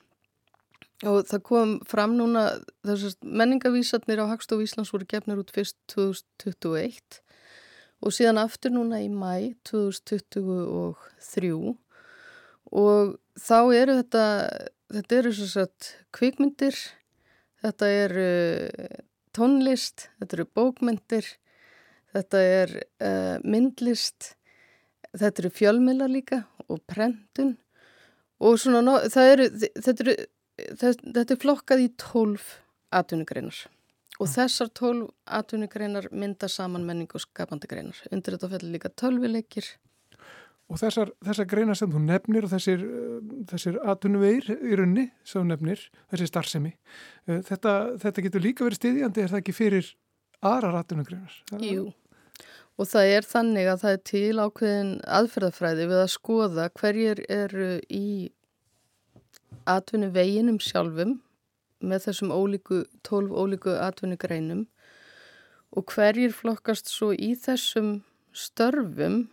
[1.03, 2.45] Og það kom fram núna,
[2.87, 7.19] þessast menningavísatnir á Hagstof Íslands voru gefnir út fyrst 2021
[8.03, 11.53] og síðan aftur núna í mæ 2023
[12.73, 14.25] og þá eru þetta,
[14.95, 16.77] þetta eru svo satt kvikmyndir,
[17.63, 18.29] þetta eru
[19.37, 21.29] tónlist, þetta eru bókmyndir,
[22.15, 24.35] þetta er uh, myndlist,
[25.13, 27.57] þetta eru fjölmila líka og prentun.
[28.43, 30.17] Og svona, eru, þetta eru
[30.59, 32.59] þetta er flokkað í tólf
[32.93, 33.65] atvinnugreinar
[34.21, 34.35] og ja.
[34.43, 37.99] þessar tólf atvinnugreinar mynda saman menning og skapandi greinar.
[38.13, 39.71] Undir þetta fellir líka tölvileikir.
[40.71, 42.85] Og þessar, þessar greinar sem þú nefnir og þessir,
[43.51, 46.71] þessir atvinnuvegir í runni sem þú nefnir, þessi starfsemi,
[47.27, 49.91] eh, þetta, þetta getur líka verið stiðjandi, er það ekki fyrir
[50.41, 51.35] aðrar atvinnugreinar?
[51.61, 51.91] Jú.
[52.81, 57.69] Og það er þannig að það er til ákveðin aðferðafræði við að skoða hverjir eru
[57.93, 58.07] í
[59.69, 61.19] atvinnu veginum sjálfum
[61.83, 64.67] með þessum ólíku, tólf ólíku atvinnugreinum
[65.73, 69.27] og hverjir flokkast svo í þessum störfum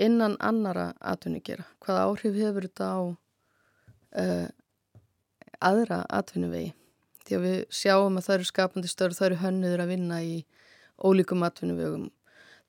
[0.00, 1.66] innan annara atvinnugera.
[1.80, 3.00] Hvað áhrif hefur þetta á
[4.22, 4.46] uh,
[5.60, 6.72] aðra atvinnuvegi?
[7.26, 10.38] Því að við sjáum að það eru skapandi störf, það eru hönnuður að vinna í
[11.00, 12.08] ólíkum atvinnuvegum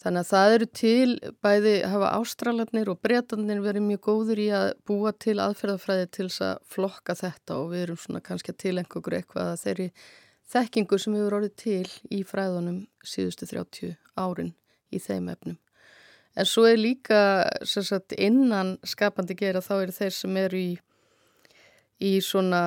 [0.02, 1.10] Þannig að það eru til,
[1.46, 6.46] bæði hafa ástralarnir og breytanir verið mjög góður í að búa til aðferðafræði til þess
[6.48, 9.88] að flokka þetta og við erum svona kannski að tilenga okkur eitthvað að þeirri
[10.52, 12.80] þekkingu sem hefur orðið til í fræðunum
[13.14, 14.56] síðustu 30 árin
[14.90, 15.60] í þeim efnum.
[16.34, 17.22] En svo er líka
[17.68, 20.74] sagt, innan skapandi gera þá eru þeir sem eru í,
[22.02, 22.64] í svona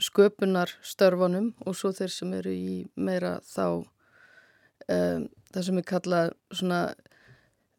[0.00, 3.84] sköpunar störfunum og svo þeir sem eru í meira þá
[4.92, 6.80] um, það sem er kallað svona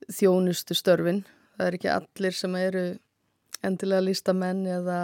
[0.09, 1.23] þjónustu störfin.
[1.57, 2.85] Það er ekki allir sem eru
[3.65, 5.01] endilega lístamenn eða,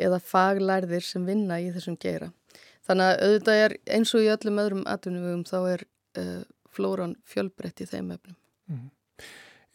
[0.00, 2.32] eða faglærðir sem vinna í þessum geira.
[2.86, 5.86] Þannig að auðvitað er eins og í öllum öðrum atvinnumögum þá er
[6.20, 6.42] uh,
[6.76, 8.38] flóran fjölbreytt í þeim efnum.
[8.70, 8.90] Mm.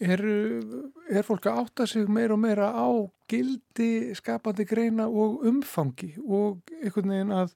[0.02, 0.22] Er,
[1.14, 2.90] er fólk að átta sig meira og meira á
[3.30, 7.54] gildi, skapandi greina og umfangi og einhvern veginn að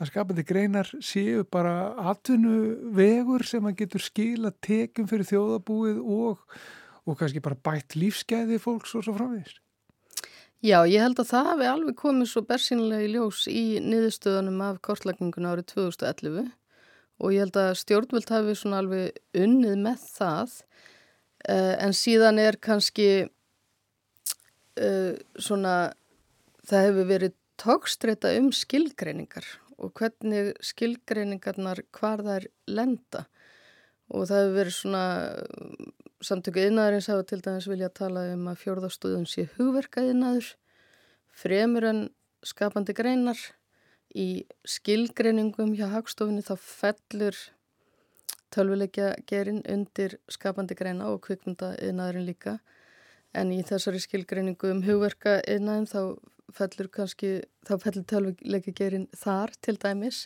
[0.00, 6.38] að skapandi greinar séu bara atvinnu vegur sem að getur skila tekum fyrir þjóðabúið og,
[7.04, 9.60] og kannski bara bætt lífskeiði fólks og svo framvegist.
[10.60, 14.80] Já, ég held að það hefði alveg komið svo bersinlega í ljós í niðurstöðunum af
[14.84, 16.50] kortlækningun árið 2011
[17.20, 20.52] og ég held að stjórnvöld hafi svona alveg unnið með það
[21.48, 25.74] uh, en síðan er kannski uh, svona
[26.68, 29.48] það hefur verið tókstreita um skilgreiningar
[29.80, 33.24] og hvernig skilgreiningarnar hvar þær lenda.
[34.10, 35.04] Og það hefur verið svona
[36.24, 40.50] samtöku yðnaðarins hafa til dæmis vilja tala um að fjórðastöðum sé hugverka yðnaður
[41.40, 42.02] fremur en
[42.46, 43.38] skapandi greinar.
[44.10, 47.38] Í skilgreiningum hjá hagstofunni þá fellur
[48.50, 52.58] tölvuleikja gerin undir skapandi greina og kvikmynda yðnaðurinn líka.
[53.30, 56.00] En í þessari skilgreiningu um hugverka yðnaðin þá
[56.56, 57.32] fellur kannski,
[57.66, 60.24] þá fellur tölvuleikja gerin þar til dæmis.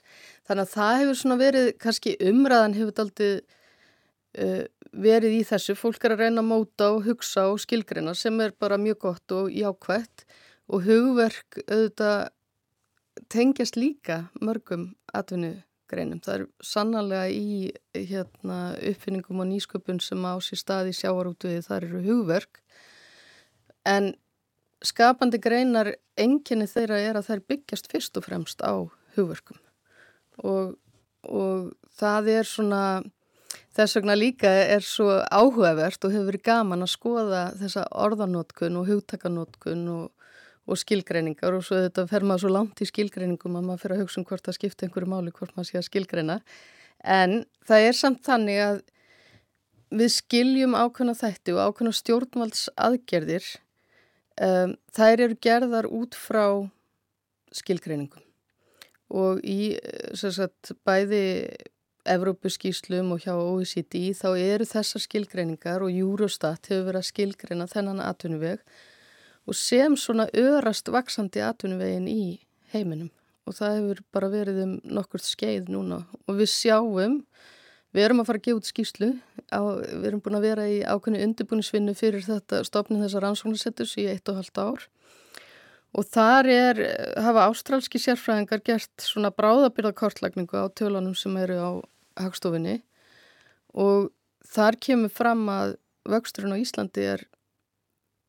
[0.48, 6.06] Þannig að það hefur svona verið kannski umræðan hefur aldrei uh, verið í þessu, fólk
[6.06, 9.52] er að reyna að móta og hugsa og skilgreina sem er bara mjög gott og
[9.52, 10.26] jákvætt.
[10.72, 12.30] Og hugverk auðvitað
[13.30, 16.22] tengjast líka mörgum atvinnugreinum.
[16.24, 22.02] Það er sannlega í hérna, uppfinningum og nýsköpun sem á sér staði sjáarútuði þar eru
[22.06, 22.62] hugverk.
[23.84, 24.14] En
[24.86, 28.72] skapandi greinar enginni þeirra er að þær byggjast fyrst og fremst á
[29.16, 29.58] hugverkum.
[30.44, 30.74] Og,
[31.24, 32.82] og það er svona
[33.74, 38.90] þess vegna líka er svo áhugavert og hefur verið gaman að skoða þessa orðanótkun og
[38.90, 40.10] hugtakanótkun og
[40.66, 41.54] og skilgreiningar.
[41.56, 44.26] Og svo þetta fer maður svo langt í skilgreiningum að maður fyrir að hugsa um
[44.28, 46.38] hvort það skipta einhverju máli hvort maður sé að skilgreina.
[47.04, 48.80] En það er samt þannig að
[49.94, 53.50] við skiljum ákveðna þætti og ákveðna stjórnvalds aðgerðir
[54.40, 56.46] um, þær eru gerðar út frá
[57.54, 58.24] skilgreiningum
[59.14, 59.76] og í
[60.16, 61.24] sagt, bæði
[62.04, 68.02] Evrópuskíslum og hjá OECD þá eru þessar skilgreiningar og Eurostat hefur verið að skilgreina þennan
[68.04, 68.60] atvinnuveg
[69.48, 72.24] og sem svona örast vaksandi atvinnuvegin í
[72.74, 73.10] heiminum.
[73.44, 77.18] Og það hefur bara verið um nokkur skeið núna og við sjáum,
[77.94, 79.10] við erum að fara að gefa út skýslu,
[79.54, 84.08] á, við erum búin að vera í ákveðinu undirbúinisvinnu fyrir þetta stofnin þessar rannsóknarsettus í
[84.10, 84.88] eitt og halvt ár
[85.94, 86.80] og þar er,
[87.22, 91.70] hafa ástrálski sérfræðingar gert svona bráðabyrðakortlagningu á tölunum sem eru á
[92.18, 92.80] hagstofinni
[93.74, 94.10] og
[94.54, 95.76] þar kemur fram að
[96.10, 97.24] vöxturinn á Íslandi er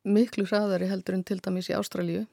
[0.06, 2.26] miklu hraðari heldur en til dæmis í Ástralju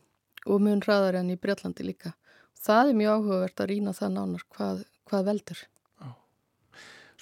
[0.47, 2.14] og mun hraðari enn í Breitlandi líka.
[2.62, 5.62] Það er mjög áhugavert að rýna það nánar hvað, hvað veldur.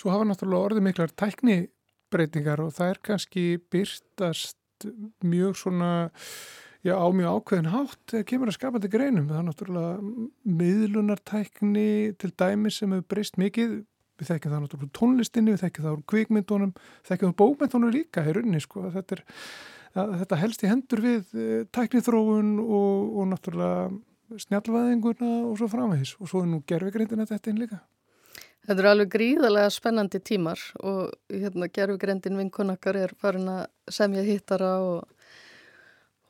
[0.00, 4.86] Svo hafa náttúrulega orðið miklar tæknibreitingar og það er kannski byrtast
[5.28, 5.90] mjög svona,
[6.80, 9.26] já á mjög ákveðin hátt eða kemur að skapa þetta greinum.
[9.28, 13.76] Það er náttúrulega miðlunartækni til dæmi sem hefur breyst mikið.
[14.20, 16.74] Við þekkjum það náttúrulega tónlistinni, við þekkjum það úr kvikmyndunum,
[17.08, 18.88] þekkjum það bókmyndunum líka hér unni sko.
[18.96, 19.24] Þetta er
[20.00, 26.16] að þetta helst í hendur við eh, tæknithróun og, og náttúrulega snjálfæðinguna og svo framvegis
[26.20, 27.80] og svo er nú gerfigreindin að þetta einn líka.
[28.66, 34.74] Þetta eru alveg gríðarlega spennandi tímar og hérna gerfigreindin vinkonakkar er farin að semja hittara
[34.84, 35.30] og,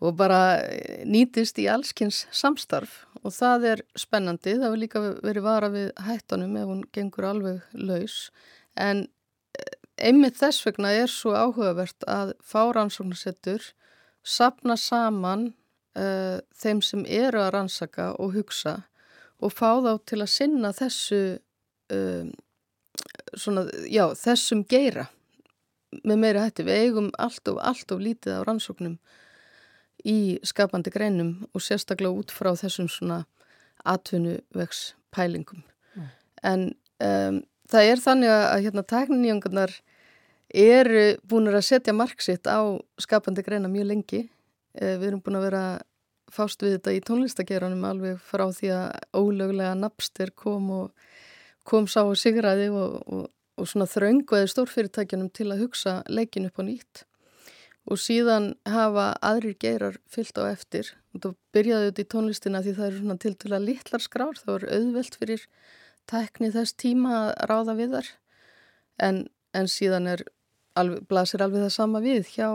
[0.01, 0.61] og bara
[1.05, 4.55] nýtist í allskynns samstarf og það er spennandi.
[4.63, 8.29] Það vil líka verið vara við hættanum ef hún gengur alveg laus
[8.79, 9.09] en
[10.01, 13.73] einmitt þess vegna er svo áhugavert að fá rannsóknarsettur
[14.23, 15.51] sapna saman
[15.99, 18.81] uh, þeim sem eru að rannsaka og hugsa
[19.41, 21.23] og fá þá til að sinna þessu
[21.95, 22.31] um,
[23.35, 25.09] svona, já, þessum geira
[26.05, 26.67] með meira hætti.
[26.67, 28.97] Við eigum allt og allt og lítið á rannsóknum
[30.07, 33.25] í skapandi greinum og sérstaklega út frá þessum svona
[33.89, 35.63] atvinnuvegs pælingum.
[35.95, 36.11] Mm.
[36.47, 36.67] En
[37.05, 39.77] um, það er þannig að hérna tækninýjangarnar
[40.51, 44.25] eru búin að setja marksitt á skapandi greina mjög lengi.
[44.75, 45.65] Eh, við erum búin að vera
[46.31, 51.09] fást við þetta í tónlistageranum alveg frá því að ólöglega Napster kom og
[51.69, 53.29] kom sá og sigraði og, og,
[53.61, 57.05] og svona þraungveði stórfyrirtækjanum til að hugsa leikin upp á nýtt.
[57.91, 60.93] Og síðan hafa aðrir geirar fyllt á eftir.
[61.15, 64.39] Og þá byrjaði þetta í tónlistina því það eru svona til til að litlar skrár,
[64.39, 65.47] þá er auðvelt fyrir
[66.11, 68.11] tækni þess tíma að ráða við þar
[69.01, 69.25] en,
[69.57, 70.25] en síðan er
[70.79, 72.49] alveg, blasir alveg það sama við hjá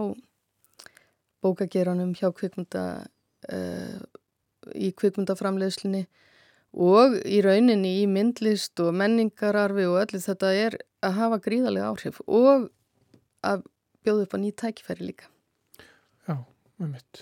[1.46, 2.86] bókageranum, hjá kvikmynda
[3.54, 4.00] uh,
[4.74, 6.06] í kvikmyndaframlegslinni
[6.76, 12.20] og í rauninni í myndlist og menningararfi og öllu þetta er að hafa gríðarlega áhrif
[12.26, 12.68] og
[13.46, 13.64] að
[14.04, 15.30] bjóða upp á nýtt tækifæri líka.
[16.28, 16.44] Já,
[16.82, 17.22] með mitt.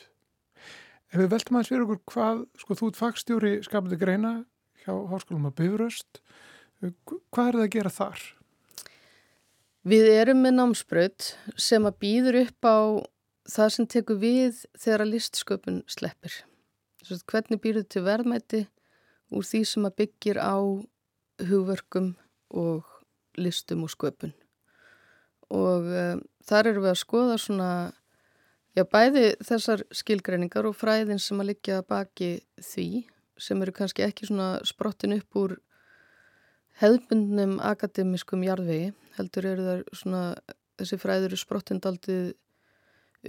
[1.14, 4.34] Ef við veltum aðeins fyrir okkur hvað, sko þú ert fagstjóri skapandi greina
[4.84, 6.24] hjá Háskólum að Bifröst,
[6.82, 8.24] hvað er það að gera þar?
[9.84, 12.78] Við erum með námsbraut sem að býður upp á
[13.54, 16.38] það sem tekur við þegar að listsköpun sleppir.
[17.04, 18.62] Hvernig býður til verðmæti
[19.34, 20.56] úr því sem að byggir á
[21.50, 22.14] hugverkum
[22.54, 22.86] og
[23.40, 24.34] listum og sköpun.
[25.54, 27.72] Og um, þar eru við að skoða svona,
[28.78, 32.88] já bæði þessar skilgreiningar og fræðin sem að liggja baki því
[33.42, 35.56] sem eru kannski ekki svona sprottin upp úr
[36.82, 40.24] hefðbundnum akademiskum jarðvegi, heldur eru þar svona,
[40.82, 42.24] þessi fræður eru sprottindaldið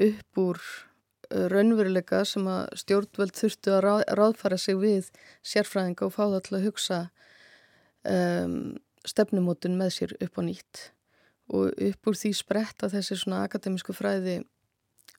[0.08, 0.60] upp úr
[1.52, 5.10] raunveruleika sem að stjórnveld þurftu að ráð, ráðfara sig við
[5.46, 6.98] sérfræðinga og fá það til að hugsa
[8.08, 8.58] um,
[9.04, 10.82] stefnumótun með sér upp á nýtt.
[11.52, 14.40] Og upp úr því spretta þessi svona akademísku fræði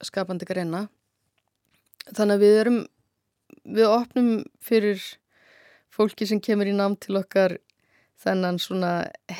[0.04, 0.86] skapandi greina.
[2.10, 2.80] Þannig að við erum
[3.66, 4.30] við opnum
[4.62, 5.02] fyrir
[5.94, 7.56] fólki sem kemur í nám til okkar
[8.20, 8.92] þennan svona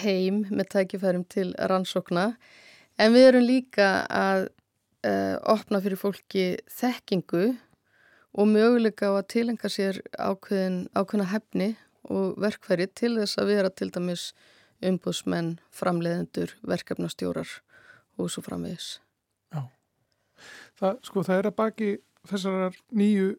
[0.03, 2.35] heim með tækifærum til rannsókna.
[3.01, 4.49] En við erum líka að
[5.07, 7.47] uh, opna fyrir fólki þekkingu
[8.37, 11.71] og möguleika á að tilenga sér ákveðin, ákveðina hefni
[12.07, 14.31] og verkfæri til þess að vera til dæmis
[14.85, 17.49] umbúsmenn, framleiðendur, verkefnastjórar
[18.21, 18.99] og svo framvegis.
[19.55, 19.62] Já,
[20.81, 21.90] það, sko það er að baki
[22.29, 23.31] þessar nýju,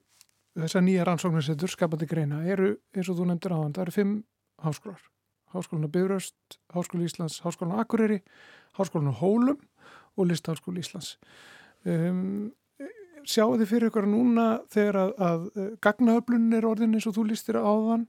[0.58, 4.18] þessar nýja rannsóknarsettur skapandi greina eru, eins og þú nefndir á hann, það eru fimm
[4.66, 5.06] háskólar.
[5.54, 8.24] Háskólan á Byrjast, Háskólan Íslands, Háskólan á Akureyri,
[8.76, 9.62] Háskólan á Hólum
[10.18, 11.16] og Listháskóli Íslands.
[11.88, 12.52] Um,
[13.28, 17.60] sjáu þið fyrir ykkur núna þegar að, að gagnaöflun er orðin eins og þú lístir
[17.60, 18.08] áðan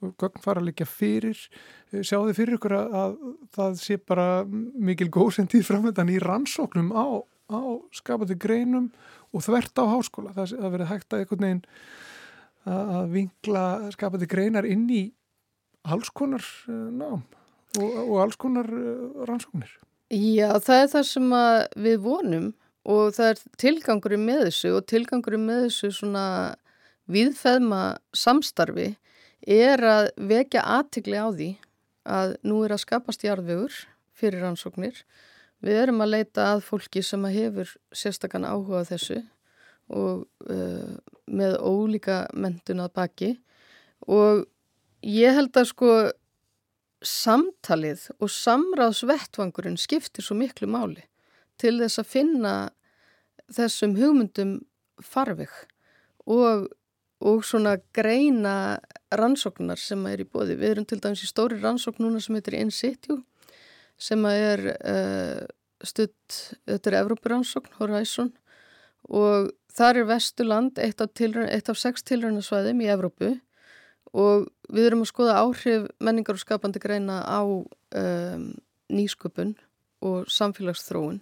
[0.00, 1.38] gögn fara að líka fyrir
[1.90, 3.16] sjáu þið fyrir ykkur að, að
[3.56, 7.20] það sé bara mikil góðsendið framöndan í rannsóknum á,
[7.52, 7.60] á
[7.96, 8.88] skapandi greinum
[9.34, 11.64] og þvert á háskóla það, það verið hægt að einhvern veginn
[12.70, 15.04] að vingla skapandi greinar inn í
[15.88, 17.22] alls konar nám
[17.80, 18.68] og, og alls konar
[19.28, 19.76] rannsóknir
[20.10, 21.34] Já, það er það sem
[21.78, 22.46] við vonum
[22.90, 26.24] og það er tilgangurinn með þessu og tilgangurinn með þessu svona
[27.10, 27.82] viðfæðma
[28.18, 28.88] samstarfi
[29.46, 31.50] er að vekja aðtikli á því
[32.10, 33.76] að nú er að skapast jarðvegur
[34.18, 34.98] fyrir rannsóknir.
[35.62, 39.20] Við erum að leita að fólki sem að hefur sérstakann áhuga þessu
[39.94, 40.96] og uh,
[41.30, 43.30] með ólíka mentun að baki
[44.10, 44.46] og
[45.06, 45.92] ég held að sko
[47.06, 51.06] samtalið og samráðsvettvangurinn skiptir svo miklu máli
[51.60, 52.54] til þess að finna
[53.50, 54.58] þessum hugmyndum
[55.04, 55.52] farveg
[56.28, 56.68] og,
[57.24, 58.80] og svona greina
[59.16, 60.56] rannsóknar sem er í bóði.
[60.60, 63.20] Við erum til dæmis í stóri rannsókn núna sem heitir In Situ
[64.00, 65.44] sem er uh,
[65.84, 66.36] stutt,
[66.68, 68.32] þetta er Evrópurannsókn, Horizon
[69.08, 73.34] og þar er Vestuland eitt af, eitt af sex tilrænasvæðum í Evrópu
[74.16, 78.46] og við erum að skoða áhrif menningar og skapandi greina á um,
[78.90, 79.54] nýsköpun
[80.02, 81.20] og samfélagsþróun.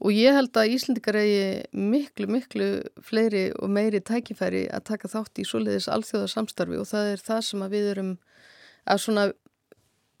[0.00, 2.68] Og ég held að Íslendikar eigi miklu, miklu
[3.04, 7.66] fleiri og meiri tækifæri að taka þátt í svoleiðis alþjóðarsamstarfi og það er það sem
[7.74, 8.14] við erum
[8.88, 9.26] að svona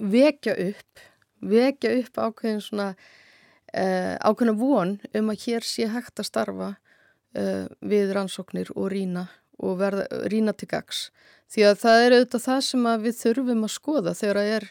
[0.00, 1.02] vekja upp,
[1.40, 7.64] vekja upp ákveðin svona uh, ákveðina von um að hér sé hægt að starfa uh,
[7.80, 11.08] við rannsóknir og rína og verða, rína til gags
[11.50, 14.68] því að það er auðvitað það sem við þurfum að skoða þegar að er,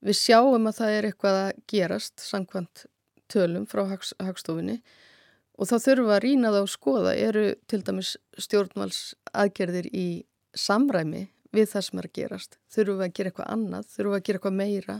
[0.00, 2.84] við sjáum að það er eitthvað að gerast samkvæmt
[3.30, 4.80] tölum frá hags, hagstofinni
[5.60, 10.08] og þá þurfum að rína það og skoða eru til dæmis stjórnvals aðgerðir í
[10.56, 12.58] samræmi við það sem er að gerast?
[12.70, 14.96] Þurfum að gera eitthvað annað, þurfum að gera eitthvað meira?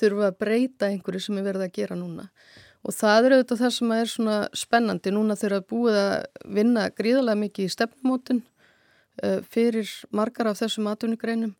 [0.00, 2.26] Þurfum að breyta einhverju sem er verið að gera núna?
[2.80, 6.14] Og það er auðvitað það sem er svona spennandi núna þegar að búið að
[6.56, 8.40] vinna gríðarlega mikið í stefnumótun
[9.52, 11.56] fyrir margar af þessum atvinnugreinum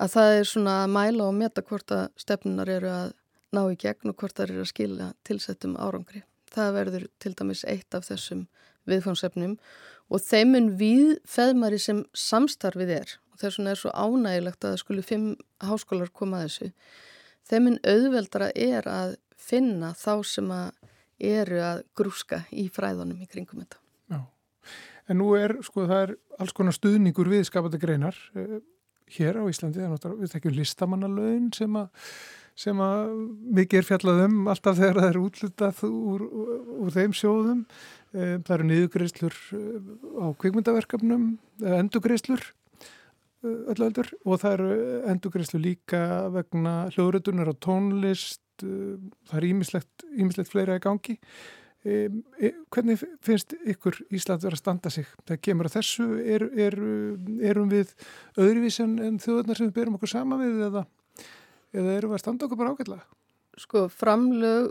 [0.00, 3.12] að það er svona að mæla og meta hvort að stefnunar eru að
[3.56, 6.22] ná í gegn og hvort það eru að skilja tilsettum árangri.
[6.50, 8.46] Það verður til dæmis eitt af þessum
[8.90, 9.56] viðfánsefnum
[10.10, 14.82] og þeimun við feðmari sem samstarfið er og þess vegna er svo ánægilegt að það
[14.84, 15.28] skulu fimm
[15.66, 16.70] háskólar koma að þessu.
[17.50, 20.72] Þeimun auðveldara er að finna þá sem að
[21.20, 23.79] eru að grúska í fræðunum í kringum þetta.
[25.10, 28.60] En nú er, sko, það er alls konar stuðningur við skapandi greinar eh,
[29.16, 32.12] hér á Íslandi, er náttúrulega, við tekjum listamannalögin sem að
[32.60, 33.12] sem að
[33.56, 37.60] mikið er fjallað um alltaf þegar það er útlutað úr, úr, þeim sjóðum.
[38.12, 41.28] Eh, það eru niðugreislur eh, á kvikmyndaverkefnum,
[41.80, 42.44] endugreislur
[43.40, 44.72] öllu öldur og það eru
[45.08, 46.02] endugreislu líka
[46.34, 51.16] vegna hljóðrötunar á tónlist, það er ímislegt fleira í gangi.
[51.80, 55.06] Hvernig finnst ykkur Ísland verið að standa sig?
[55.24, 56.76] Það kemur að þessu, er, er,
[57.50, 57.94] erum við
[58.36, 60.84] öðruvísan en þjóðarnar sem við berum okkur sama við eða?
[61.76, 63.04] eða eru við að standa okkur bara ágætlega?
[63.60, 64.70] Sko, framlög,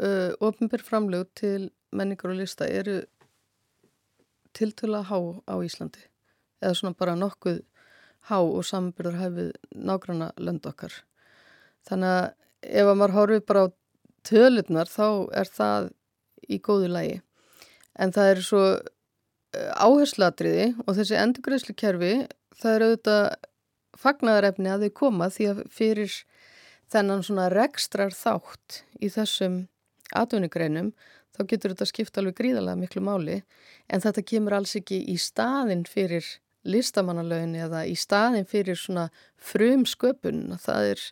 [0.00, 3.02] uh, ofinbyr framlög til menningar og lista eru
[4.56, 5.18] tiltöla há
[5.48, 6.04] á Íslandi
[6.62, 7.62] eða svona bara nokkuð
[8.30, 10.92] há og sambyrður hæfið nágranna lönd okkar.
[11.88, 12.26] Þannig að
[12.62, 13.68] ef að maður horfið bara á
[14.22, 15.88] tölurnar þá er það
[16.48, 17.20] í góðu lægi.
[18.00, 22.12] En það er svo eh, áherslatriði og þessi endurgreðslu kerfi
[22.58, 23.24] það er auðvitað
[24.02, 26.14] fagnadarefni að þau koma því að fyrir
[26.92, 29.66] þennan svona rekstrar þátt í þessum
[30.16, 30.92] atvinnigreinum
[31.32, 33.38] þá getur þetta skipta alveg gríðarlega miklu máli
[33.88, 36.26] en þetta kemur alls ekki í staðin fyrir
[36.68, 39.08] listamannalögin eða í staðin fyrir svona
[39.40, 41.06] frum sköpun það er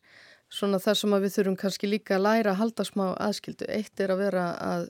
[0.50, 3.68] svona það sem við þurfum kannski líka að læra að halda smá aðskildu.
[3.70, 4.88] Eitt er að vera að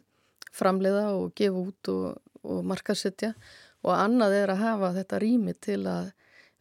[0.54, 3.34] framleiða og gefa út og, og markasetja
[3.84, 6.10] og annað er að hafa þetta rými til að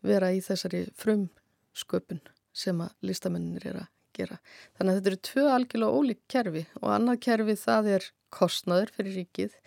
[0.05, 1.27] vera í þessari frum
[1.75, 2.21] sköpun
[2.55, 4.39] sem að listamennir er að gera.
[4.77, 9.17] Þannig að þetta eru tvö algjörlega ólík kerfi og annað kerfi það er kostnaður fyrir
[9.21, 9.57] ríkið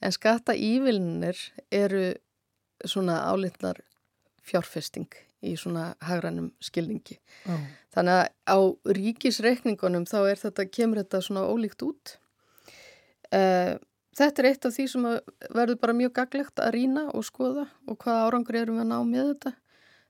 [0.00, 2.04] en skatta ívilnir eru
[2.88, 3.82] svona álitnar
[4.46, 5.10] fjárfesting
[5.44, 7.16] í svona hagrannum skilningi.
[7.48, 7.60] Oh.
[7.94, 8.58] Þannig að á
[8.98, 12.16] ríkisreikningunum þá er þetta, kemur þetta svona ólíkt út.
[13.30, 13.78] Uh,
[14.18, 15.08] þetta er eitt af því sem
[15.54, 18.98] verður bara mjög gaglegt að rína og skoða og hvaða árangur erum við að ná
[19.06, 19.54] með þetta.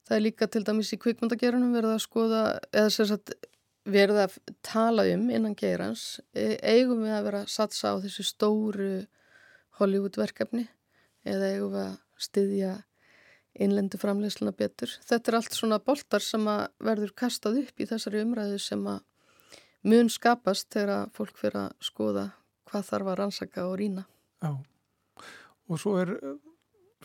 [0.09, 2.43] Það er líka til dæmis í kvikmyndagerunum verður að skoða,
[2.73, 3.51] eða sérstaklega
[3.89, 8.27] verður að tala um innan gerans, e, eigum við að vera að satsa á þessu
[8.27, 8.91] stóru
[9.81, 10.67] Hollywood verkefni
[11.25, 12.73] eða eigum við að styðja
[13.61, 14.93] innlendu framleysluna betur.
[15.09, 16.45] Þetta er allt svona boltar sem
[16.79, 18.85] verður kastað upp í þessari umræðu sem
[19.83, 22.27] mun skapast þegar fólk fyrir að skoða
[22.71, 24.07] hvað þarf að rannsaka og rína.
[24.41, 24.55] Já,
[25.71, 26.35] og svo er uh,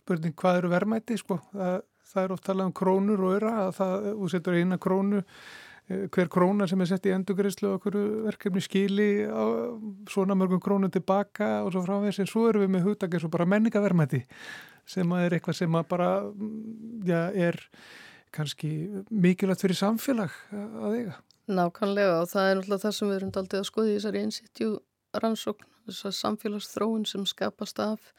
[0.02, 1.40] spurning hvað eru verðmæti, sko.
[1.54, 1.78] Það,
[2.12, 5.24] það er oft talað um krónur og öra, að það, þú setur eina krónu,
[5.90, 7.98] eh, hver króna sem er sett í endugreyslu og okkur
[8.30, 9.44] verkefni skili á
[10.14, 13.50] svona mörgum krónum tilbaka og svo frávegs, en svo eru við með hugdagi svo bara
[13.50, 14.24] menningaverðmæti
[14.86, 16.10] sem er eitthvað sem bara
[17.06, 17.58] já, er
[18.36, 18.72] kannski
[19.10, 21.16] mikilvægt fyrir samfélag að eiga.
[21.46, 24.70] Nákvæmlega og það er náttúrulega það sem við erum aldrei að skoða í þessari einsýttjú
[25.24, 28.14] rannsókn, þessar samfélagsþróun sem skapast af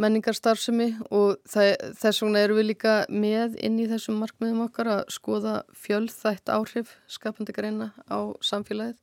[0.00, 5.54] menningarstarfsemi og þess vegna eru við líka með inn í þessum markmiðum okkar að skoða
[5.84, 8.98] fjölþætt áhrif skapandi greina á samfélagið.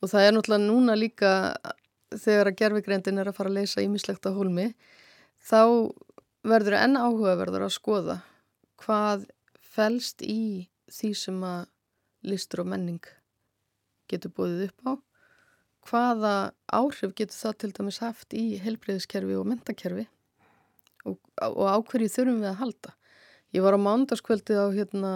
[0.00, 1.32] Og það er náttúrulega núna líka
[2.12, 4.72] þegar að gerfigreindin er að fara að leysa ímislegt á hólmi
[5.40, 5.92] þá
[6.46, 8.16] verður enn áhugaverður að skoða
[8.80, 9.28] hvað
[9.60, 11.68] fælst í því sem að
[12.26, 13.04] listur og menning
[14.10, 14.92] getur bóðið upp á
[15.88, 20.06] hvaða áhrif getur það til dæmis haft í helbreyðiskerfi og mentakerfi
[21.08, 22.94] og, og áhverju þurfum við að halda?
[23.50, 25.12] Ég var á mándaskvöldi á hérna,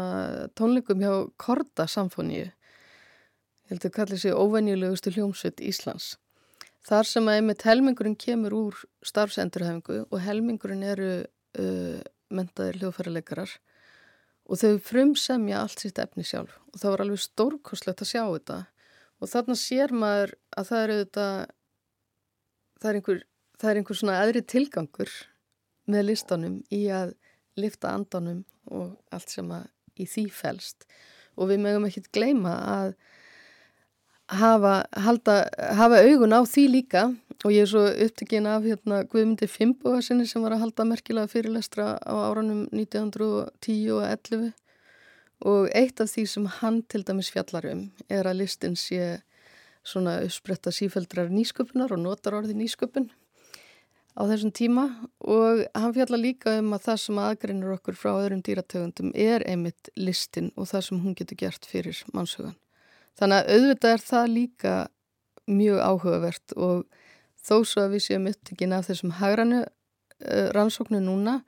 [0.59, 2.49] tónleikum hjá Korda Samfóníu
[3.65, 6.17] ég held að kalli sig óvenjulegustu hljómsveit Íslands.
[6.85, 13.55] Þar sem að einmitt helmingurinn kemur úr starfsendurhefingu og helmingurinn eru uh, mentaðir hljóðfæraleikarar.
[14.45, 16.59] Og þau frumsemja allt sitt efni sjálf.
[16.75, 18.59] Og það var alveg stórkoslegt að sjá þetta
[19.25, 21.29] og þarna sér maður að það eru þetta
[22.81, 23.23] það er einhver,
[23.61, 25.15] það er einhver svona aðri tilgangur
[25.91, 27.15] með listanum í að
[27.61, 29.69] lifta andanum og allt sem að
[30.01, 30.89] í því fælst
[31.39, 32.95] og við mögum ekki gleyma að
[34.33, 34.75] hafa,
[35.07, 35.37] halda,
[35.77, 37.05] hafa augun á því líka.
[37.45, 39.49] Og ég er svo upptekinn af hérna, Guðmundi
[40.01, 44.53] sinni sem var að halda merkilega fyrirlestra á áranum 1910 og 11
[45.45, 49.21] og eitt af því sem hann til dæmis fjallar um er að listin sé
[49.85, 53.11] svona uppspretta sífældrar nýsköpunar og notar orði nýsköpun
[54.15, 54.85] á þessum tíma
[55.21, 59.91] og hann fjallar líka um að það sem aðgreinur okkur frá öðrum dýratögundum er einmitt
[59.97, 62.57] listin og það sem hún getur gert fyrir mannshugan.
[63.19, 64.75] Þannig að auðvitað er það líka
[65.51, 66.87] mjög áhugavert og
[67.45, 69.69] þó svo að við séum upptökin af þessum hægranu uh,
[70.25, 71.43] eh, rannsóknu núna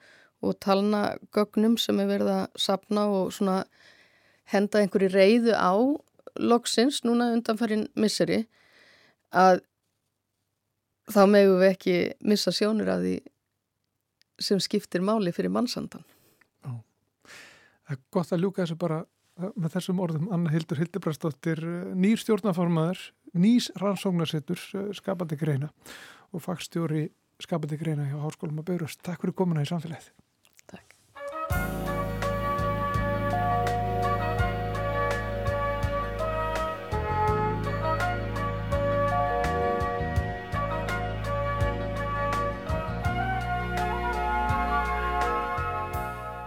[0.44, 3.62] og talna gögnum sem er verið að sapna og svona
[4.52, 5.72] henda einhverju reyðu á
[6.36, 8.44] loksins núna undanfærin misseri
[9.32, 9.62] að
[11.10, 13.16] þá megum við ekki missa sjónur af því
[14.42, 16.04] sem skiptir máli fyrir mannsandan.
[16.60, 16.72] Já,
[17.88, 19.04] það er gott að ljúka þessu bara
[19.36, 23.00] með þessum orðum Anna Hildur Hildebrastóttir eh, nýr stjórnaformaður,
[23.36, 25.70] nýs rannsóknarsettur eh, skapandi greina
[26.32, 27.08] og fagstjóri
[27.42, 29.02] skapandi greina hjá Háskólum að Börust.
[29.04, 30.12] Takk fyrir komuna í samfélagið.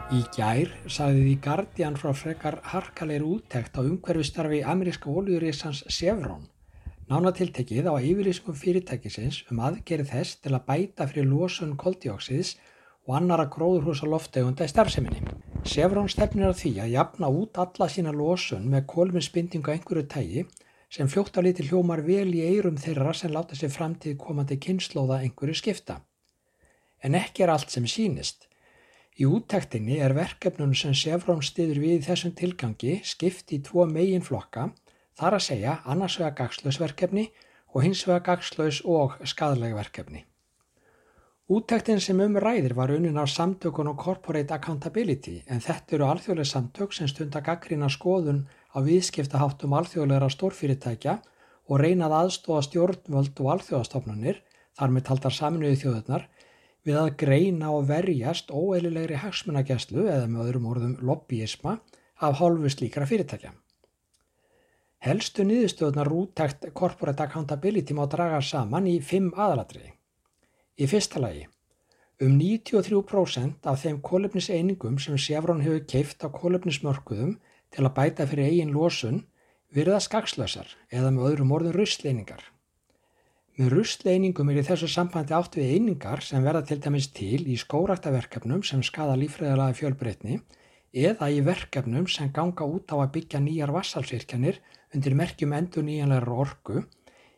[0.10, 6.48] Í gær sagði því Guardian frá frekar harkalegir úttekt á umhverfistarfi ameríska ólíurísans Chevron.
[7.12, 12.56] Nánatiltekið á yfirlýsingum fyrirtækisins um aðgerið þess til að bæta fyrir losun koldjóksiðs
[13.06, 15.22] og annara gróðurhúsa loftegunda í starfseminni.
[15.62, 20.48] Sefrón stefnir á því að jafna út alla sína losun með kólminspindingu einhverju tægi
[20.90, 25.22] sem fljótt á liti hljómar vel í eirum þeirra sem láta sér framtíð komandi kynnslóða
[25.22, 26.02] einhverju skipta.
[27.06, 28.49] En ekki er allt sem sínist.
[29.20, 34.24] Í úttektinni er verkefnun sem Sefrón stiður við í þessum tilgangi skipt í tvo megin
[34.24, 34.70] flokka,
[35.20, 37.26] þar að segja annars vega gagslausverkefni
[37.76, 40.24] og hins vega gagslaus og skadleg verkefni.
[41.50, 46.54] Úttektin sem um ræðir var unin á samtökun og Corporate Accountability en þetta eru alþjóðlega
[46.54, 51.20] samtök sem stundar gaggrina skoðun á viðskiptaháttum alþjóðlegra stórfyrirtækja
[51.68, 54.40] og reynað aðstóða stjórnvöld og alþjóðastofnunir,
[54.78, 56.30] þar með taldar saminuði þjóðurnar,
[56.88, 61.80] við að greina og verjast óeililegri hagsmunageslu eða með öðrum orðum lobbyisma
[62.20, 63.54] af hálfu slíkra fyrirtækja.
[65.00, 69.94] Helstu niðurstöðunar úttækt Corporate Accountability má draga saman í fimm aðalatriði.
[70.80, 71.46] Í fyrsta lagi,
[72.20, 77.38] um 93% af þeim kólefniseiningum sem Sefrón hefur keift á kólefnismörkuðum
[77.72, 79.24] til að bæta fyrir eigin losun
[79.72, 82.44] virða skakslösar eða með öðrum orðum russleiningar.
[83.60, 87.58] Með russleiningum er í þessu sambandi átt við einingar sem verða til dæmis til í
[87.60, 90.38] skóraktaverkefnum sem skada lífræðilega fjölbreytni
[91.10, 94.62] eða í verkefnum sem ganga út á að byggja nýjar vassalsvirkjanir
[94.96, 96.86] undir merkjum endur nýjanlegar orgu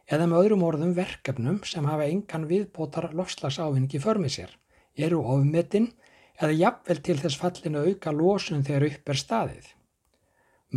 [0.06, 4.56] eða með öðrum orðum verkefnum sem hafa engan viðbótar lofslagsávinningi förmið sér,
[4.94, 5.90] eru ofmetinn
[6.38, 9.76] eða jafnvel til þess fallinu auka losun þegar upp er staðið.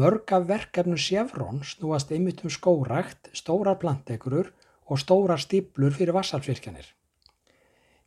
[0.01, 4.55] Mörg af verkefnum Sjefrón snúast einmitt um skórækt, stórar plantekurur
[4.87, 6.87] og stórar stíplur fyrir vassalfyrkjanir.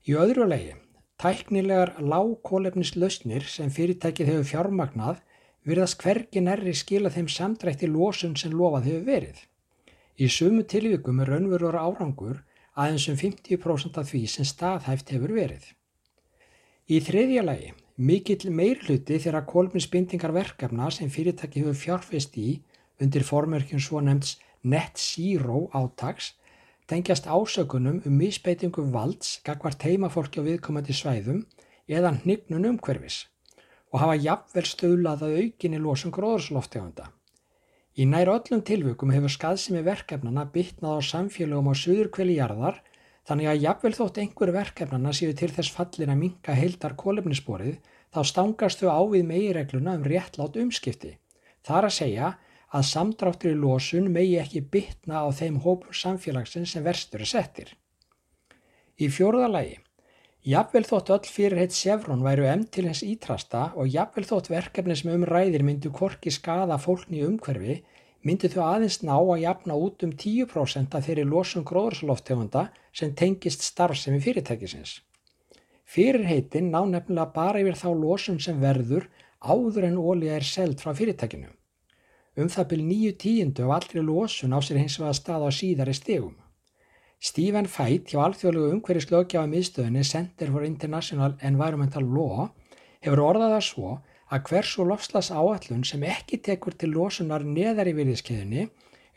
[0.07, 0.75] Í öðru legi,
[1.19, 5.23] tæknilegar lágkólefnislausnir sem fyrirtækið hefur fjármagnað
[5.67, 9.39] virðast hvergi nærri skila þeim samdrætti losun sem lofað hefur verið.
[10.17, 12.39] Í sumu tilvíkum er raunverur árangur
[12.77, 15.65] aðeins um 50% af því sem staðhæft hefur verið.
[16.87, 22.61] Í þriðja lagi, mikill meirluti þegar kolminsbindingar verkefna sem fyrirtæki hefur fjárfest í
[23.01, 26.35] undir formörkjum svo nefnds net zero átags
[26.87, 31.41] tengjast ásökunum um misbeitingu valds gagvar teimafólki á viðkomandi svæðum
[31.87, 33.25] eða hnignun umhverfis
[33.91, 37.11] og hafa jafnvel stöðlað að aukinni losum gróðursloftegunda.
[37.97, 42.81] Í nær öllum tilvökum hefur skaðsimi verkefnana bytnað á samfélögum á söður kveli jarðar
[43.27, 47.79] þannig að jafnvel þótt einhver verkefnana séu til þess fallin að minka heildar kólefnisborið
[48.13, 51.17] þá stangast þau á við megiregluna um réttlátt umskipti.
[51.65, 52.29] Það er að segja
[52.75, 57.69] að samdráttur í losun megi ekki bytna á þeim hópur samfélagsins sem verstur er settir.
[58.99, 59.77] Í fjórðalagi,
[60.43, 65.13] jafnvel þótt öll fyrirheit Sefrón væru em til þess ítrasta og jafnvel þótt verkefni sem
[65.13, 67.81] umræðir myndu korki skada fólkni umhverfi
[68.27, 73.63] myndi þau aðeins ná að jafna út um 10% af þeirri losum gróðursloftegunda sem tengist
[73.63, 74.97] starfsemi fyrirtækisins.
[75.87, 79.07] Fyrirheitin ná nefnilega bara yfir þá losun sem verður
[79.39, 81.53] áður en ólíða er seld frá fyrirtækinu.
[82.37, 85.95] Um það byrj nýju tíundu af allri losun á sér hins vegar stað á síðari
[85.97, 86.35] stegum.
[87.17, 92.51] Stephen Feit hjá alþjóðlegu umhverjuslögjafa miðstöðinni Center for International Environmental Law
[93.01, 93.95] hefur orðaða svo
[94.29, 98.67] að hversu lofslas áallun sem ekki tekur til losunar neðar í virðiskeiðinni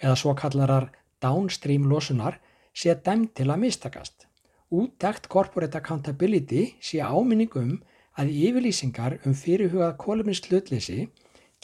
[0.01, 0.89] eða svo kallarar
[1.21, 2.41] downstream losunar
[2.73, 4.27] sé dæmt til að mistakast.
[4.71, 7.81] Úttækt Corporate Accountability sé áminningum
[8.17, 11.11] að yfirlýsingar um fyrirhugað kólumins hlutleysi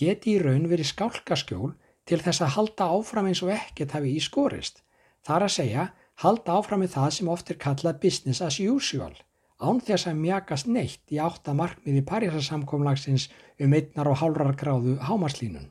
[0.00, 1.74] geti í raun verið skálkaskjól
[2.06, 4.82] til þess að halda áfram eins og ekkert hafi í skorist.
[5.26, 5.86] Það er að segja,
[6.22, 9.14] halda áfram með það sem oft er kallað business as usual
[9.56, 13.30] án þess að mjagast neitt í átta markmiði Parísasamkomlagsins
[13.62, 15.70] um einnar og hálfrar gráðu hámarslínun.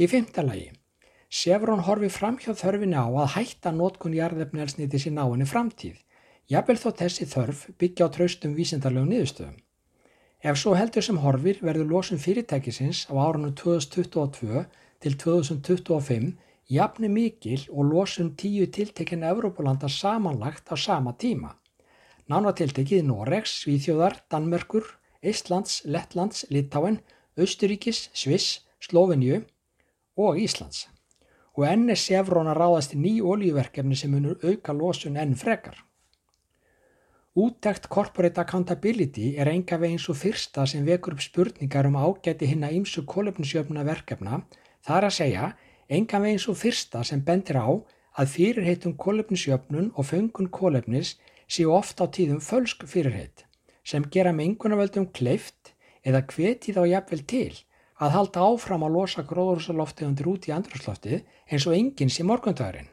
[0.00, 0.70] Í fymta lagi,
[1.32, 5.96] Sefrón horfi fram hjá þörfinni á að hætta nótkun jarðefnelsniti sín á henni framtíð,
[6.48, 9.61] jafnvel þó þessi þörf byggja á traustum vísindarlegu niðurstöðum.
[10.42, 14.64] Ef svo heldur sem horfir verður losun fyrirtækisins á árunum 2022
[15.04, 16.32] til 2025
[16.76, 21.52] jafni mikil og losun tíu tiltekinn Evrópulanda samanlagt á sama tíma.
[22.26, 24.82] Nánatiltekið Noregs, Svíþjóðar, Danmörkur,
[25.22, 26.98] Íslands, Lettlands, Litáen,
[27.38, 29.44] Östuríkis, Sviss, Slovenju
[30.18, 30.88] og Íslands.
[31.54, 35.78] Og enn er Sefrón að ráðast í ný olíuverkefni sem munur auka losun enn frekar.
[37.34, 42.66] Úttækt Corporate Accountability er enga veginn svo fyrsta sem vekur upp spurningar um ágæti hinn
[42.66, 44.42] að ímsu kólefnisjöfna verkefna,
[44.84, 45.46] þar að segja
[45.88, 47.72] enga veginn svo fyrsta sem bendir á
[48.20, 51.14] að fyrirheitum kólefnisjöfnun og föngun kólefnis
[51.48, 53.46] séu ofta á tíðum fölsk fyrirheit
[53.80, 55.72] sem gera mengunavöldum kleift
[56.04, 57.56] eða hvetið á jafnvel til
[57.96, 62.92] að halda áfram að losa gróðursaloftegundir út í andrúsloftið eins og enginn sé morgundagurinn.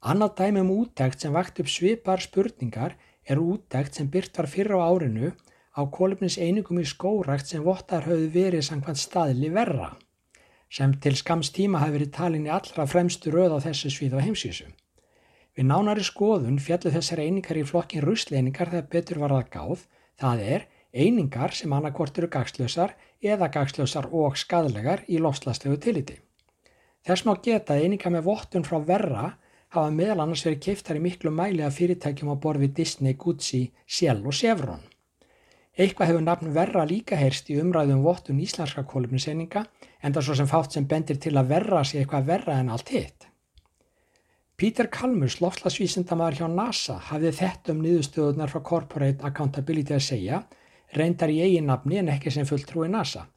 [0.00, 4.80] Annað dæmi um úttækt sem vakt upp svipar spurningar er úttækt sem byrt var fyrra
[4.82, 5.30] á árinu
[5.76, 9.92] á kólefnis einingum í skórækt sem vottar höfðu verið samkvæmt staðli verra,
[10.70, 14.24] sem til skams tíma hafi verið talin í allra fremstu röð á þessu svið á
[14.24, 14.66] heimsísu.
[15.54, 19.86] Við nánari skoðun fjallu þessar einingar í flokkin rusleiningar þegar betur var það gáð,
[20.18, 26.18] það er einingar sem annarkort eru gagslösar eða gagslösar og skadlegar í lofslagslegu tiliti.
[27.06, 29.26] Þess má geta að einingar með vottun frá verra
[29.70, 34.24] hafa meðal annars verið keiftar í miklu mæli af fyrirtækjum á borfi Disney, Gucci, Shell
[34.26, 34.82] og Chevron.
[35.78, 39.64] Eitthvað hefur nafn verra líka heyrst í umræðum um vottun íslenska kólumniseininga
[40.02, 42.90] en það svo sem fátt sem bendir til að verra sé eitthvað verra en allt
[42.90, 43.26] hitt.
[44.60, 50.42] Peter Kalmus, loftslagsvísindamæður hjá NASA, hafði þetta um niðurstöðunar frá Corporate Accountability að segja
[50.92, 53.28] reyndar í eigin nafni en ekki sem fulltrúi NASA.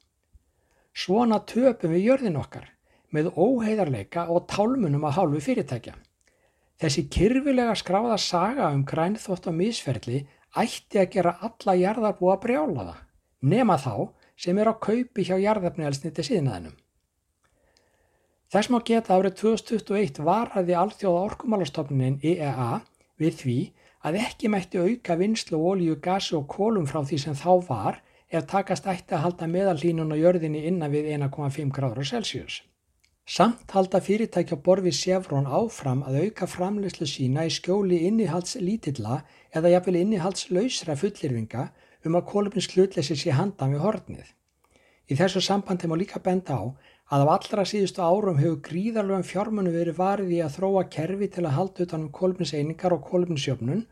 [0.94, 2.68] Svona töpum við jörðin okkar
[3.14, 5.94] með óheiðarleika og tálmunum að hálfu fyrirtækja.
[6.82, 10.24] Þessi kyrfilega skráða saga um grænþótt og misferli
[10.58, 12.96] ætti að gera alla jarðarbúa brjálaða,
[13.42, 16.76] nema þá sem er á kaupi hjá jarðarfniðelsniti síðnaðinum.
[18.54, 22.82] Þess má geta árið 2021 varhaði alþjóða orkumálastofnunin IEA
[23.22, 23.58] við því
[24.06, 28.46] að ekki mætti auka vinslu ólíu, gasi og kólum frá því sem þá var ef
[28.50, 32.62] takast ætti að halda meðallínun á jörðinni innan við 1,5 gráður Celsius.
[33.26, 39.22] Samt halda fyrirtækja borfi Chevron áfram að auka framleyslu sína í skjóli innihalds lítilla
[39.56, 41.64] eða jafnvel innihalds lausra fullirfinga
[42.04, 44.28] um að kólumins hlutleysi sé handan við hornið.
[45.08, 46.64] Í þessu sambandi má líka benda á
[47.16, 51.48] að á allra síðustu árum hefur gríðarlega fjármunni verið varið í að þróa kerfi til
[51.48, 53.86] að halda utanum kólumniseiningar og kólumnisjöfnun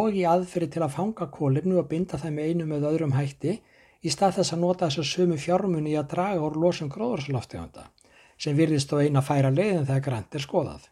[0.00, 3.58] og í aðferði til að fanga kólefnu og binda það með einu með öðrum hætti
[4.00, 7.90] í stað þess að nota þess að sömu fjármunni í að draga úr losum gróðursloftegunda
[8.40, 10.88] sem virðist á eina færa leiðin þegar grænt er skoðað.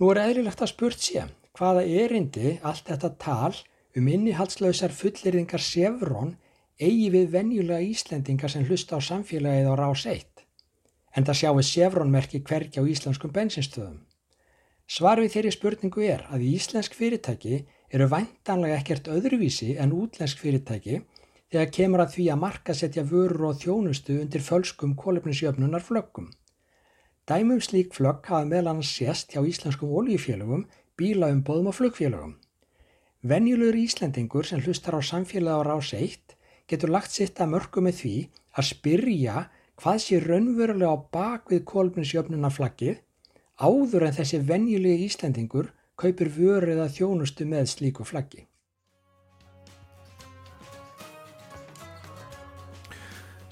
[0.00, 1.26] Nú er eðlilegt að spurt sé
[1.58, 3.52] hvaða erindi allt þetta tal
[3.98, 6.36] um innihaldslausar fullirðingar Sefrón
[6.80, 10.32] eigi við venjulega Íslendingar sem hlusta á samfélagið á rás 1
[11.12, 14.00] en það sjáu Sefrón merki hvergi á íslenskum bensinstöðum.
[14.88, 17.62] Svar við þeirri spurningu er að íslensk fyrirtæki
[17.92, 21.02] eru væntanlega ekkert öðruvísi en útlensk fyrirtæki
[21.52, 26.30] þegar kemur að því að markasetja vörur og þjónustu undir fölskum kólefnisjöfnunar flöggum.
[27.28, 30.64] Dæmum slík flögg hafa meðlan sést hjá íslenskum oljufélögum,
[30.96, 32.38] bílaumbóðum og flöggfélögum.
[33.22, 36.34] Venjulegur Íslendingur sem hlustar á samfélag á rás 1
[36.66, 38.14] getur lagt sitt að mörgu með því
[38.56, 39.44] að spyrja
[39.76, 42.96] hvað sé raunverulega á bakvið kólefnisjöfnunar flaggið
[43.60, 45.68] áður en þessi venjulegi Íslandingur
[46.00, 48.48] kaupir vörið að þjónustu með slíku flaggi.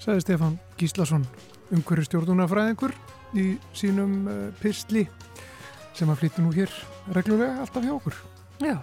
[0.01, 1.25] Sæði Stefan Gíslason,
[1.69, 2.95] umhverju stjórnunafræðingur
[3.37, 5.03] í sínum eh, pyrstli
[5.93, 6.73] sem að flyttu nú hér
[7.13, 8.17] reglulega alltaf hjá okkur.
[8.65, 8.79] Já,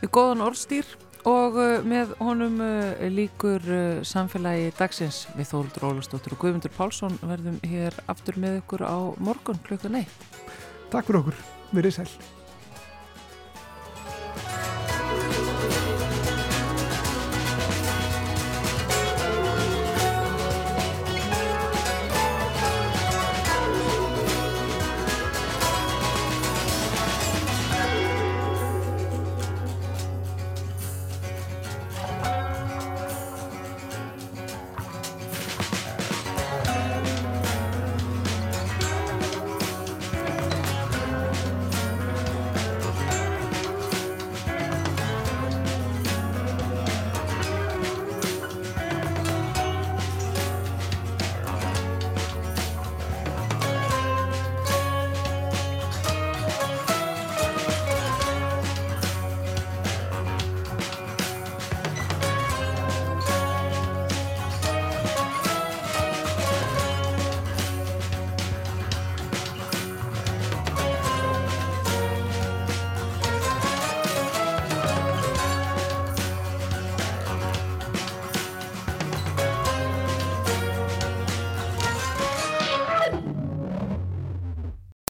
[0.00, 0.90] við góðan orðstýr
[1.30, 3.62] og uh, með honum uh, líkur
[4.08, 9.62] samfélagi dagsins við Þóruldur Ólastóttur og Guðmundur Pálsson verðum hér aftur með ykkur á morgun
[9.68, 10.20] klukkan 1.
[10.90, 11.40] Takk fyrir okkur,
[11.76, 12.39] verið sæl.